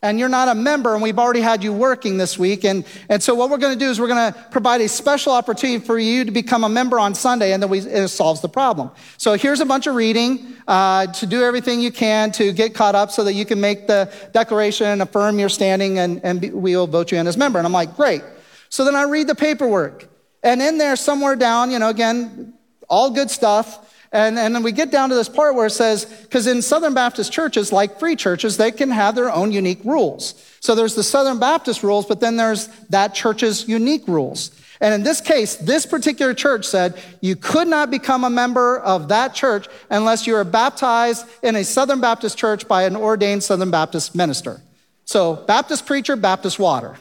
And 0.01 0.19
you're 0.19 0.31
not 0.31 0.49
a 0.49 0.55
member, 0.55 0.95
and 0.95 1.03
we've 1.03 1.19
already 1.19 1.43
had 1.43 1.63
you 1.63 1.73
working 1.73 2.17
this 2.17 2.39
week. 2.39 2.65
And, 2.65 2.87
and 3.11 3.23
so, 3.23 3.35
what 3.35 3.51
we're 3.51 3.59
going 3.59 3.75
to 3.75 3.79
do 3.79 3.91
is 3.91 4.01
we're 4.01 4.09
going 4.09 4.33
to 4.33 4.39
provide 4.51 4.81
a 4.81 4.89
special 4.89 5.35
opportunity 5.35 5.85
for 5.85 5.99
you 5.99 6.25
to 6.25 6.31
become 6.31 6.65
a 6.65 6.69
member 6.69 6.99
on 6.99 7.15
Sunday, 7.15 7.53
and 7.53 7.63
then 7.63 7.69
we, 7.69 7.81
it 7.81 8.09
solves 8.09 8.41
the 8.41 8.49
problem. 8.49 8.91
So, 9.19 9.35
here's 9.35 9.61
a 9.61 9.67
bunch 9.67 9.87
of 9.87 9.97
reading 9.97 10.55
uh, 10.67 11.09
to 11.09 11.27
do 11.27 11.43
everything 11.43 11.81
you 11.81 11.93
can 11.93 12.33
to 12.33 12.53
get 12.53 12.75
caught 12.75 12.95
up 12.95 13.11
so 13.11 13.23
that 13.25 13.35
you 13.35 13.45
can 13.45 13.61
make 13.61 13.87
the 13.87 14.11
declaration 14.33 14.87
and 14.87 15.03
affirm 15.03 15.39
your 15.39 15.51
standing, 15.51 15.99
and, 15.99 16.25
and 16.25 16.41
we 16.55 16.75
will 16.75 16.87
vote 16.87 17.13
you 17.13 17.19
in 17.19 17.27
as 17.27 17.37
member. 17.37 17.59
And 17.59 17.67
I'm 17.67 17.73
like, 17.75 17.97
Great. 17.97 18.23
So, 18.71 18.83
then 18.83 18.95
I 18.95 19.03
read 19.03 19.27
the 19.27 19.35
paperwork. 19.35 20.09
And 20.43 20.63
in 20.63 20.79
there, 20.79 20.97
somewhere 20.97 21.37
down, 21.37 21.71
you 21.71 21.79
know, 21.79 21.89
again, 21.89 22.55
all 22.89 23.11
good 23.11 23.31
stuff. 23.31 23.83
And, 24.13 24.39
and 24.39 24.55
then 24.55 24.63
we 24.63 24.73
get 24.73 24.91
down 24.91 25.09
to 25.09 25.15
this 25.15 25.29
part 25.29 25.55
where 25.55 25.67
it 25.67 25.71
says, 25.71 26.05
because 26.05 26.47
in 26.47 26.63
Southern 26.63 26.95
Baptist 26.95 27.33
churches, 27.33 27.73
like 27.73 27.99
free 27.99 28.17
churches, 28.17 28.57
they 28.57 28.71
can 28.71 28.91
have 28.91 29.15
their 29.15 29.31
own 29.31 29.53
unique 29.53 29.81
rules. 29.85 30.43
So 30.61 30.75
there's 30.75 30.95
the 30.95 31.03
Southern 31.03 31.39
Baptist 31.39 31.83
rules, 31.83 32.07
but 32.07 32.21
then 32.21 32.37
there's 32.37 32.69
that 32.91 33.15
church's 33.15 33.69
unique 33.69 34.07
rules. 34.07 34.53
And 34.81 34.95
in 34.95 35.03
this 35.03 35.21
case, 35.21 35.57
this 35.57 35.87
particular 35.87 36.35
church 36.35 36.67
said 36.67 37.01
you 37.21 37.35
could 37.35 37.67
not 37.67 37.91
become 37.91 38.25
a 38.25 38.31
member 38.31 38.79
of 38.79 39.09
that 39.09 39.35
church 39.35 39.69
unless 39.91 40.27
you 40.27 40.35
were 40.35 40.45
baptized 40.45 41.27
in 41.43 41.57
a 41.57 41.65
Southern 41.65 42.01
Baptist 42.01 42.37
church 42.39 42.69
by 42.69 42.85
an 42.85 42.95
ordained 42.95 43.43
Southern 43.43 43.71
Baptist 43.71 44.15
minister. 44.15 44.61
So, 45.05 45.37
Baptist 45.37 45.87
preacher, 45.87 46.17
Baptist 46.17 46.59
water. 46.59 46.97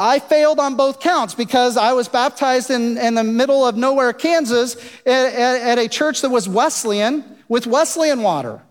I 0.00 0.18
failed 0.18 0.58
on 0.58 0.76
both 0.76 0.98
counts 0.98 1.34
because 1.34 1.76
I 1.76 1.92
was 1.92 2.08
baptized 2.08 2.70
in, 2.70 2.96
in 2.96 3.14
the 3.14 3.22
middle 3.22 3.66
of 3.66 3.76
nowhere, 3.76 4.14
Kansas, 4.14 4.74
at, 5.04 5.34
at, 5.34 5.60
at 5.60 5.78
a 5.78 5.88
church 5.88 6.22
that 6.22 6.30
was 6.30 6.48
Wesleyan 6.48 7.36
with 7.48 7.66
Wesleyan 7.66 8.22
water. 8.22 8.62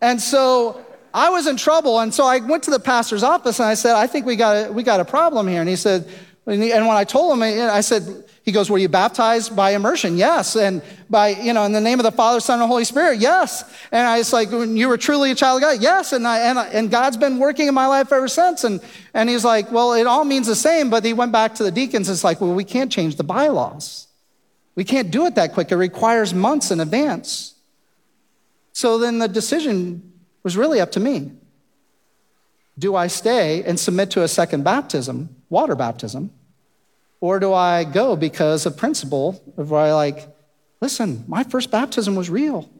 And 0.00 0.18
so 0.18 0.82
I 1.12 1.28
was 1.28 1.46
in 1.46 1.58
trouble. 1.58 2.00
And 2.00 2.14
so 2.14 2.24
I 2.24 2.38
went 2.38 2.62
to 2.64 2.70
the 2.70 2.80
pastor's 2.80 3.22
office 3.22 3.60
and 3.60 3.68
I 3.68 3.74
said, 3.74 3.96
I 3.96 4.06
think 4.06 4.24
we 4.24 4.34
got 4.34 4.70
a, 4.70 4.72
we 4.72 4.82
got 4.82 4.98
a 4.98 5.04
problem 5.04 5.46
here. 5.46 5.60
And 5.60 5.68
he 5.68 5.76
said, 5.76 6.08
and 6.46 6.60
when 6.62 6.96
I 6.96 7.04
told 7.04 7.34
him, 7.34 7.42
I 7.42 7.82
said, 7.82 8.24
he 8.48 8.52
goes, 8.52 8.70
Were 8.70 8.78
you 8.78 8.88
baptized 8.88 9.54
by 9.54 9.72
immersion? 9.72 10.16
Yes. 10.16 10.56
And 10.56 10.80
by, 11.10 11.28
you 11.28 11.52
know, 11.52 11.64
in 11.64 11.72
the 11.72 11.82
name 11.82 12.00
of 12.00 12.04
the 12.04 12.10
Father, 12.10 12.40
Son, 12.40 12.58
and 12.58 12.66
Holy 12.66 12.84
Spirit? 12.84 13.18
Yes. 13.18 13.62
And 13.92 14.06
I 14.06 14.16
was 14.16 14.32
like, 14.32 14.50
When 14.50 14.74
you 14.74 14.88
were 14.88 14.96
truly 14.96 15.30
a 15.30 15.34
child 15.34 15.62
of 15.62 15.68
God? 15.68 15.82
Yes. 15.82 16.14
And, 16.14 16.26
I, 16.26 16.38
and, 16.40 16.58
and 16.58 16.90
God's 16.90 17.18
been 17.18 17.38
working 17.38 17.68
in 17.68 17.74
my 17.74 17.86
life 17.86 18.10
ever 18.10 18.26
since. 18.26 18.64
And, 18.64 18.80
and 19.12 19.28
he's 19.28 19.44
like, 19.44 19.70
Well, 19.70 19.92
it 19.92 20.06
all 20.06 20.24
means 20.24 20.46
the 20.46 20.54
same. 20.54 20.88
But 20.88 21.04
he 21.04 21.12
went 21.12 21.30
back 21.30 21.56
to 21.56 21.62
the 21.62 21.70
deacons. 21.70 22.08
It's 22.08 22.24
like, 22.24 22.40
Well, 22.40 22.54
we 22.54 22.64
can't 22.64 22.90
change 22.90 23.16
the 23.16 23.22
bylaws. 23.22 24.06
We 24.74 24.84
can't 24.84 25.10
do 25.10 25.26
it 25.26 25.34
that 25.34 25.52
quick. 25.52 25.70
It 25.70 25.76
requires 25.76 26.32
months 26.32 26.70
in 26.70 26.80
advance. 26.80 27.54
So 28.72 28.96
then 28.96 29.18
the 29.18 29.28
decision 29.28 30.14
was 30.42 30.56
really 30.56 30.80
up 30.80 30.92
to 30.92 31.00
me. 31.00 31.32
Do 32.78 32.96
I 32.96 33.08
stay 33.08 33.62
and 33.64 33.78
submit 33.78 34.10
to 34.12 34.22
a 34.22 34.28
second 34.28 34.64
baptism, 34.64 35.36
water 35.50 35.74
baptism? 35.74 36.30
Or 37.20 37.40
do 37.40 37.52
I 37.52 37.84
go 37.84 38.16
because 38.16 38.66
of 38.66 38.76
principle 38.76 39.42
of 39.56 39.72
I 39.72 39.92
like, 39.92 40.28
listen, 40.80 41.24
my 41.26 41.42
first 41.44 41.70
baptism 41.70 42.14
was 42.14 42.30
real. 42.30 42.70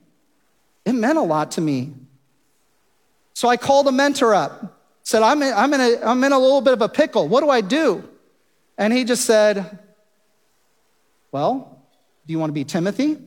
It 0.85 0.93
meant 0.93 1.19
a 1.19 1.23
lot 1.23 1.53
to 1.53 1.61
me. 1.61 1.93
So 3.35 3.49
I 3.49 3.57
called 3.57 3.87
a 3.89 3.93
mentor 3.93 4.35
up, 4.35 4.81
said, 5.03 5.23
I'm 5.23 5.43
in, 5.43 5.53
I'm 5.55 5.73
in, 5.75 5.81
a, 5.81 6.05
I'm 6.05 6.23
in 6.25 6.33
a 6.33 6.39
little 6.39 6.61
bit 6.61 6.73
of 6.73 6.83
a 6.83 6.89
pickle. 6.89 7.29
What 7.29 7.43
do 7.43 7.51
I 7.51 7.61
do? 7.61 8.09
And 8.77 8.93
he 8.93 9.05
just 9.05 9.25
said, 9.25 9.79
Well, 11.33 11.85
do 12.27 12.33
you 12.33 12.39
want 12.39 12.51
to 12.51 12.55
be 12.55 12.65
Timothy? 12.65 13.19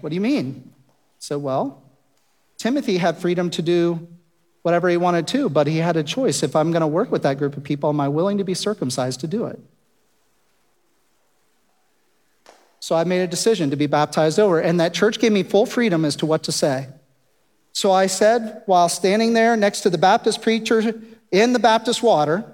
What 0.00 0.10
do 0.10 0.14
you 0.14 0.20
mean? 0.20 0.72
Said, 1.18 1.36
Well, 1.36 1.82
Timothy 2.58 2.96
had 2.96 3.18
freedom 3.18 3.50
to 3.50 3.62
do 3.62 4.08
whatever 4.62 4.88
he 4.88 4.96
wanted 4.96 5.26
to, 5.28 5.48
but 5.48 5.66
he 5.66 5.78
had 5.78 5.96
a 5.96 6.02
choice. 6.02 6.42
If 6.42 6.54
I'm 6.54 6.70
going 6.70 6.82
to 6.82 6.86
work 6.86 7.10
with 7.10 7.22
that 7.22 7.38
group 7.38 7.56
of 7.56 7.62
people, 7.62 7.88
am 7.88 8.00
I 8.00 8.08
willing 8.08 8.38
to 8.38 8.44
be 8.44 8.54
circumcised 8.54 9.20
to 9.20 9.26
do 9.26 9.46
it? 9.46 9.58
So 12.80 12.96
I 12.96 13.04
made 13.04 13.20
a 13.20 13.26
decision 13.26 13.70
to 13.70 13.76
be 13.76 13.86
baptized 13.86 14.38
over, 14.38 14.58
and 14.58 14.80
that 14.80 14.94
church 14.94 15.18
gave 15.18 15.32
me 15.32 15.42
full 15.42 15.66
freedom 15.66 16.04
as 16.04 16.16
to 16.16 16.26
what 16.26 16.42
to 16.44 16.52
say. 16.52 16.88
So 17.72 17.92
I 17.92 18.06
said, 18.06 18.62
while 18.66 18.88
standing 18.88 19.32
there 19.32 19.56
next 19.56 19.82
to 19.82 19.90
the 19.90 19.98
Baptist 19.98 20.42
preacher 20.42 21.00
in 21.30 21.52
the 21.52 21.58
Baptist 21.58 22.02
water, 22.02 22.44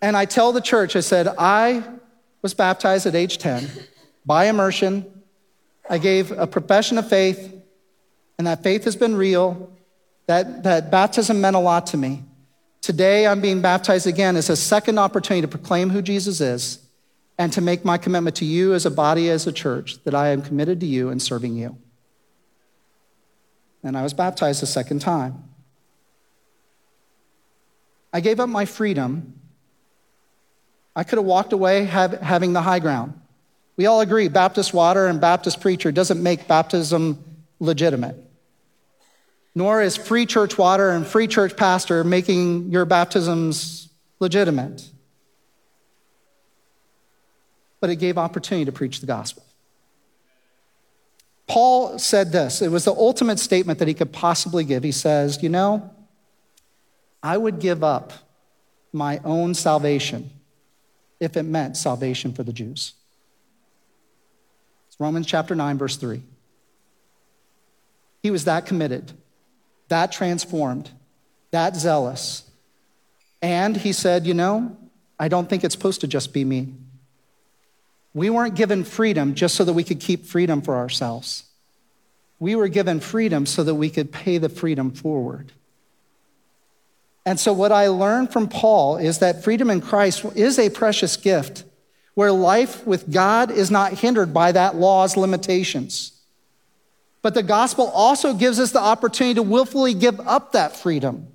and 0.00 0.16
I 0.16 0.24
tell 0.24 0.52
the 0.52 0.60
church, 0.60 0.96
I 0.96 1.00
said, 1.00 1.28
I 1.38 1.82
was 2.40 2.54
baptized 2.54 3.06
at 3.06 3.14
age 3.14 3.38
10 3.38 3.68
by 4.24 4.46
immersion. 4.46 5.04
I 5.90 5.98
gave 5.98 6.30
a 6.30 6.46
profession 6.46 6.98
of 6.98 7.08
faith, 7.08 7.52
and 8.38 8.46
that 8.46 8.62
faith 8.62 8.84
has 8.84 8.94
been 8.94 9.16
real. 9.16 9.72
That, 10.28 10.62
that 10.64 10.90
baptism 10.90 11.40
meant 11.40 11.56
a 11.56 11.58
lot 11.58 11.86
to 11.88 11.96
me. 11.96 12.22
Today, 12.82 13.26
I'm 13.26 13.40
being 13.40 13.62
baptized 13.62 14.06
again 14.06 14.36
as 14.36 14.50
a 14.50 14.56
second 14.56 14.98
opportunity 14.98 15.40
to 15.40 15.48
proclaim 15.48 15.88
who 15.88 16.02
Jesus 16.02 16.42
is 16.42 16.80
and 17.38 17.50
to 17.54 17.62
make 17.62 17.82
my 17.82 17.96
commitment 17.96 18.36
to 18.36 18.44
you 18.44 18.74
as 18.74 18.84
a 18.84 18.90
body, 18.90 19.30
as 19.30 19.46
a 19.46 19.52
church, 19.52 20.04
that 20.04 20.14
I 20.14 20.28
am 20.28 20.42
committed 20.42 20.80
to 20.80 20.86
you 20.86 21.08
and 21.08 21.20
serving 21.20 21.56
you. 21.56 21.78
And 23.82 23.96
I 23.96 24.02
was 24.02 24.12
baptized 24.12 24.62
a 24.62 24.66
second 24.66 24.98
time. 24.98 25.44
I 28.12 28.20
gave 28.20 28.38
up 28.38 28.50
my 28.50 28.66
freedom. 28.66 29.40
I 30.94 31.04
could 31.04 31.16
have 31.16 31.26
walked 31.26 31.54
away 31.54 31.84
have, 31.86 32.12
having 32.20 32.52
the 32.52 32.62
high 32.62 32.80
ground. 32.80 33.18
We 33.78 33.86
all 33.86 34.02
agree 34.02 34.28
Baptist 34.28 34.74
water 34.74 35.06
and 35.06 35.22
Baptist 35.22 35.62
preacher 35.62 35.90
doesn't 35.90 36.22
make 36.22 36.46
baptism 36.46 37.24
legitimate 37.60 38.27
nor 39.54 39.82
is 39.82 39.96
free 39.96 40.26
church 40.26 40.56
water 40.56 40.90
and 40.90 41.06
free 41.06 41.26
church 41.26 41.56
pastor 41.56 42.04
making 42.04 42.70
your 42.70 42.84
baptisms 42.84 43.88
legitimate. 44.20 44.88
But 47.80 47.90
it 47.90 47.96
gave 47.96 48.18
opportunity 48.18 48.64
to 48.64 48.72
preach 48.72 49.00
the 49.00 49.06
gospel. 49.06 49.44
Paul 51.46 51.98
said 51.98 52.30
this 52.30 52.60
it 52.62 52.70
was 52.70 52.84
the 52.84 52.92
ultimate 52.92 53.38
statement 53.38 53.78
that 53.78 53.88
he 53.88 53.94
could 53.94 54.12
possibly 54.12 54.64
give. 54.64 54.82
He 54.82 54.92
says, 54.92 55.42
You 55.42 55.48
know, 55.48 55.90
I 57.22 57.36
would 57.36 57.58
give 57.58 57.82
up 57.82 58.12
my 58.92 59.20
own 59.24 59.54
salvation 59.54 60.30
if 61.18 61.36
it 61.36 61.42
meant 61.42 61.76
salvation 61.76 62.32
for 62.32 62.42
the 62.42 62.52
Jews. 62.52 62.92
It's 64.88 65.00
Romans 65.00 65.26
chapter 65.26 65.54
9, 65.54 65.78
verse 65.78 65.96
3. 65.96 66.22
He 68.22 68.30
was 68.30 68.44
that 68.44 68.66
committed 68.66 69.12
that 69.88 70.12
transformed, 70.12 70.90
that 71.50 71.76
zealous. 71.76 72.44
And 73.42 73.76
he 73.76 73.92
said, 73.92 74.26
You 74.26 74.34
know, 74.34 74.76
I 75.18 75.28
don't 75.28 75.48
think 75.48 75.64
it's 75.64 75.74
supposed 75.74 76.00
to 76.02 76.06
just 76.06 76.32
be 76.32 76.44
me. 76.44 76.74
We 78.14 78.30
weren't 78.30 78.54
given 78.54 78.84
freedom 78.84 79.34
just 79.34 79.54
so 79.54 79.64
that 79.64 79.72
we 79.72 79.84
could 79.84 80.00
keep 80.00 80.26
freedom 80.26 80.62
for 80.62 80.76
ourselves. 80.76 81.44
We 82.38 82.54
were 82.54 82.68
given 82.68 83.00
freedom 83.00 83.46
so 83.46 83.64
that 83.64 83.74
we 83.74 83.90
could 83.90 84.12
pay 84.12 84.38
the 84.38 84.48
freedom 84.48 84.92
forward. 84.92 85.52
And 87.26 87.38
so, 87.38 87.52
what 87.52 87.72
I 87.72 87.88
learned 87.88 88.32
from 88.32 88.48
Paul 88.48 88.96
is 88.96 89.18
that 89.18 89.44
freedom 89.44 89.70
in 89.70 89.80
Christ 89.80 90.24
is 90.34 90.58
a 90.58 90.70
precious 90.70 91.16
gift 91.16 91.64
where 92.14 92.32
life 92.32 92.86
with 92.86 93.12
God 93.12 93.50
is 93.50 93.70
not 93.70 93.92
hindered 93.92 94.32
by 94.32 94.50
that 94.52 94.76
law's 94.76 95.16
limitations. 95.16 96.17
But 97.22 97.34
the 97.34 97.42
gospel 97.42 97.88
also 97.88 98.34
gives 98.34 98.60
us 98.60 98.72
the 98.72 98.80
opportunity 98.80 99.34
to 99.34 99.42
willfully 99.42 99.94
give 99.94 100.20
up 100.20 100.52
that 100.52 100.76
freedom 100.76 101.26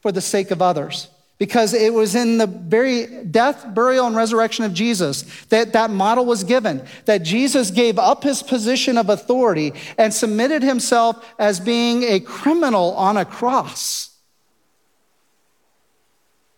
for 0.00 0.12
the 0.12 0.20
sake 0.20 0.50
of 0.50 0.62
others. 0.62 1.08
Because 1.36 1.74
it 1.74 1.92
was 1.92 2.14
in 2.14 2.38
the 2.38 2.46
very 2.46 3.24
death, 3.24 3.66
burial, 3.74 4.06
and 4.06 4.14
resurrection 4.14 4.64
of 4.64 4.72
Jesus 4.72 5.22
that 5.46 5.72
that 5.72 5.90
model 5.90 6.24
was 6.24 6.44
given. 6.44 6.86
That 7.06 7.24
Jesus 7.24 7.70
gave 7.70 7.98
up 7.98 8.22
his 8.22 8.42
position 8.42 8.96
of 8.96 9.08
authority 9.08 9.74
and 9.98 10.14
submitted 10.14 10.62
himself 10.62 11.34
as 11.38 11.58
being 11.58 12.04
a 12.04 12.20
criminal 12.20 12.94
on 12.94 13.16
a 13.16 13.24
cross. 13.24 14.16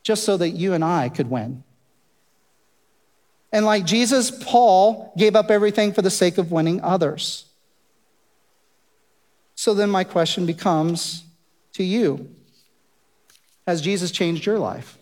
Just 0.03 0.25
so 0.25 0.37
that 0.37 0.51
you 0.51 0.75
and 0.75 0.85
I 0.85 1.09
could 1.09 1.31
win. 1.31 1.65
And 3.51 3.65
like 3.65 3.87
Jesus, 3.87 4.31
Paul 4.31 5.15
gave 5.17 5.35
up 5.35 5.51
everything 5.51 5.95
for 5.95 6.03
the 6.03 6.11
sake 6.11 6.37
of 6.37 6.53
winning 6.53 6.83
others. 6.83 7.46
So 9.57 9.75
then 9.75 9.91
my 9.91 10.05
question 10.05 10.47
becomes 10.47 11.25
to 11.73 11.83
you 11.83 12.29
Has 13.67 13.81
Jesus 13.81 14.13
changed 14.13 14.47
your 14.47 14.59
life? 14.59 14.97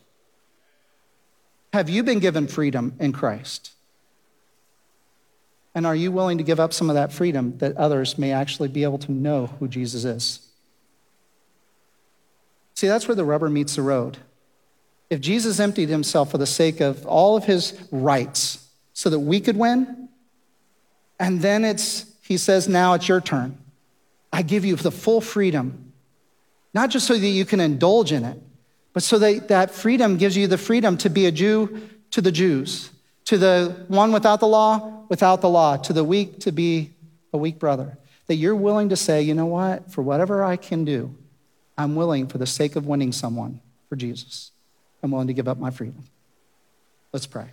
Have 1.75 1.91
you 1.91 2.03
been 2.03 2.21
given 2.21 2.47
freedom 2.47 2.95
in 2.99 3.13
Christ? 3.13 3.73
And 5.75 5.87
are 5.87 5.97
you 5.97 6.13
willing 6.13 6.39
to 6.39 6.45
give 6.45 6.61
up 6.61 6.73
some 6.73 6.89
of 6.89 6.95
that 6.95 7.13
freedom 7.13 7.59
that 7.59 7.77
others 7.77 8.17
may 8.17 8.31
actually 8.31 8.69
be 8.69 8.85
able 8.85 8.99
to 8.99 9.13
know 9.13 9.47
who 9.59 9.67
Jesus 9.67 10.05
is? 10.05 10.39
See, 12.75 12.87
that's 12.87 13.09
where 13.09 13.17
the 13.17 13.25
rubber 13.25 13.51
meets 13.51 13.75
the 13.75 13.83
road. 13.83 14.19
If 15.11 15.21
Jesus 15.21 15.59
emptied 15.59 15.89
himself 15.89 16.31
for 16.31 16.39
the 16.39 16.47
sake 16.47 16.81
of 16.81 17.05
all 17.07 17.37
of 17.37 17.45
his 17.45 17.77
rights 17.91 18.65
so 18.93 19.11
that 19.11 19.19
we 19.19 19.41
could 19.41 19.57
win, 19.57 20.09
and 21.19 21.41
then 21.41 21.65
it's, 21.65 22.07
he 22.23 22.37
says, 22.37 22.69
now 22.69 22.95
it's 22.95 23.09
your 23.09 23.21
turn. 23.21 23.59
I 24.35 24.43
give 24.43 24.65
you 24.65 24.75
the 24.75 24.91
full 24.91 25.21
freedom, 25.21 25.93
not 26.75 26.91
just 26.91 27.07
so 27.07 27.15
that 27.15 27.25
you 27.25 27.45
can 27.45 27.61
indulge 27.61 28.11
in 28.11 28.25
it, 28.25 28.37
but 28.93 29.05
so 29.05 29.17
that 29.21 29.47
that 29.47 29.71
freedom 29.71 30.17
gives 30.17 30.37
you 30.37 30.49
the 30.49 30.59
freedom 30.59 30.97
to 30.99 31.09
be 31.09 31.27
a 31.27 31.31
Jew 31.31 31.89
to 32.11 32.21
the 32.21 32.33
Jews, 32.33 32.91
to 33.27 33.39
the 33.39 33.85
one 33.87 34.11
without 34.11 34.41
the 34.41 34.49
law, 34.49 35.05
without 35.09 35.41
the 35.41 35.49
law, 35.49 35.77
to 35.77 35.93
the 35.93 36.03
weak 36.03 36.41
to 36.41 36.51
be 36.51 36.91
a 37.33 37.39
weak 37.39 37.61
brother. 37.61 37.97
That 38.27 38.35
you're 38.35 38.57
willing 38.57 38.89
to 38.89 38.97
say, 38.97 39.23
you 39.23 39.35
know 39.35 39.47
what, 39.47 39.93
for 39.93 40.03
whatever 40.03 40.43
I 40.43 40.57
can 40.57 40.85
do, 40.85 41.15
I'm 41.79 41.95
willing 41.95 42.27
for 42.27 42.39
the 42.39 42.47
sake 42.47 42.75
of 42.75 42.89
winning 42.89 43.13
someone 43.13 43.61
for 43.89 43.95
Jesus. 43.95 44.51
I'm 45.01 45.13
willing 45.13 45.29
to 45.29 45.33
give 45.33 45.47
up 45.47 45.59
my 45.59 45.71
freedom. 45.71 46.03
Let's 47.13 47.27
pray. 47.27 47.47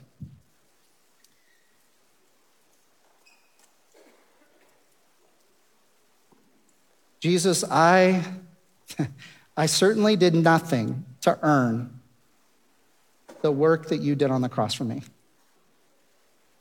Jesus, 7.21 7.63
I, 7.63 8.23
I 9.57 9.67
certainly 9.67 10.15
did 10.15 10.33
nothing 10.33 11.05
to 11.21 11.37
earn 11.43 11.99
the 13.41 13.51
work 13.51 13.87
that 13.89 14.01
you 14.01 14.15
did 14.15 14.31
on 14.31 14.41
the 14.41 14.49
cross 14.49 14.73
for 14.73 14.83
me. 14.83 15.03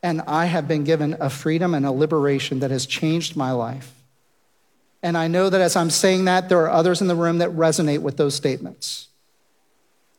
And 0.02 0.20
I 0.22 0.46
have 0.46 0.68
been 0.68 0.84
given 0.84 1.16
a 1.18 1.28
freedom 1.28 1.74
and 1.74 1.84
a 1.84 1.90
liberation 1.90 2.60
that 2.60 2.70
has 2.70 2.86
changed 2.86 3.36
my 3.36 3.52
life. 3.52 3.92
And 5.02 5.16
I 5.16 5.28
know 5.28 5.48
that 5.48 5.60
as 5.62 5.76
I'm 5.76 5.90
saying 5.90 6.26
that, 6.26 6.48
there 6.50 6.60
are 6.60 6.70
others 6.70 7.00
in 7.00 7.08
the 7.08 7.14
room 7.14 7.38
that 7.38 7.50
resonate 7.50 8.00
with 8.00 8.18
those 8.18 8.34
statements. 8.34 9.08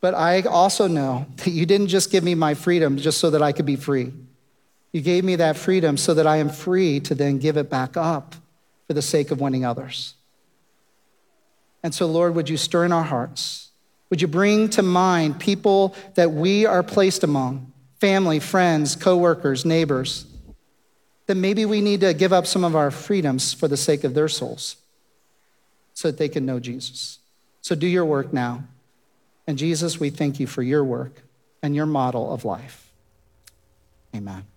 But 0.02 0.16
I 0.16 0.42
also 0.42 0.88
know 0.88 1.28
that 1.38 1.52
you 1.52 1.68
didn't 1.68 1.88
just 1.88 2.12
give 2.12 2.24
me 2.24 2.34
my 2.34 2.56
freedom 2.56 2.98
just 2.98 3.20
so 3.20 3.30
that 3.30 3.44
I 3.44 3.52
could 3.52 3.68
be 3.68 3.76
free. 3.76 4.12
You 4.92 5.02
gave 5.02 5.24
me 5.24 5.36
that 5.36 5.56
freedom 5.56 5.98
so 5.98 6.16
that 6.16 6.26
I 6.26 6.38
am 6.38 6.50
free 6.50 7.00
to 7.02 7.14
then 7.14 7.38
give 7.38 7.58
it 7.58 7.70
back 7.70 7.96
up 7.96 8.36
for 8.88 8.94
the 8.94 9.04
sake 9.04 9.30
of 9.30 9.40
winning 9.40 9.66
others. 9.66 10.16
And 11.84 11.94
so, 11.94 12.06
Lord, 12.06 12.36
would 12.36 12.50
you 12.50 12.58
stir 12.58 12.86
in 12.86 12.92
our 12.92 13.04
hearts? 13.04 13.70
Would 14.10 14.22
you 14.22 14.28
bring 14.28 14.70
to 14.72 14.84
mind 14.84 15.40
people 15.40 15.96
that 16.16 16.32
we 16.32 16.66
are 16.66 16.84
placed 16.84 17.24
among 17.24 17.72
family, 18.00 18.40
friends, 18.40 18.96
coworkers, 18.96 19.66
neighbors 19.66 20.26
that 21.28 21.36
maybe 21.36 21.66
we 21.66 21.82
need 21.82 22.02
to 22.02 22.14
give 22.14 22.34
up 22.34 22.46
some 22.46 22.64
of 22.64 22.76
our 22.76 22.92
freedoms 22.92 23.54
for 23.54 23.68
the 23.68 23.78
sake 23.78 24.04
of 24.04 24.14
their 24.14 24.28
souls 24.28 24.76
so 25.94 26.10
that 26.10 26.18
they 26.18 26.30
can 26.30 26.46
know 26.46 26.60
Jesus? 26.60 27.20
So, 27.62 27.76
do 27.76 27.88
your 27.88 28.06
work 28.06 28.34
now. 28.34 28.64
And 29.48 29.58
Jesus, 29.58 30.00
we 30.00 30.10
thank 30.10 30.40
you 30.40 30.48
for 30.48 30.62
your 30.62 30.84
work 30.84 31.22
and 31.64 31.76
your 31.76 31.86
model 31.86 32.34
of 32.34 32.46
life. 32.46 32.92
Amen. 34.16 34.51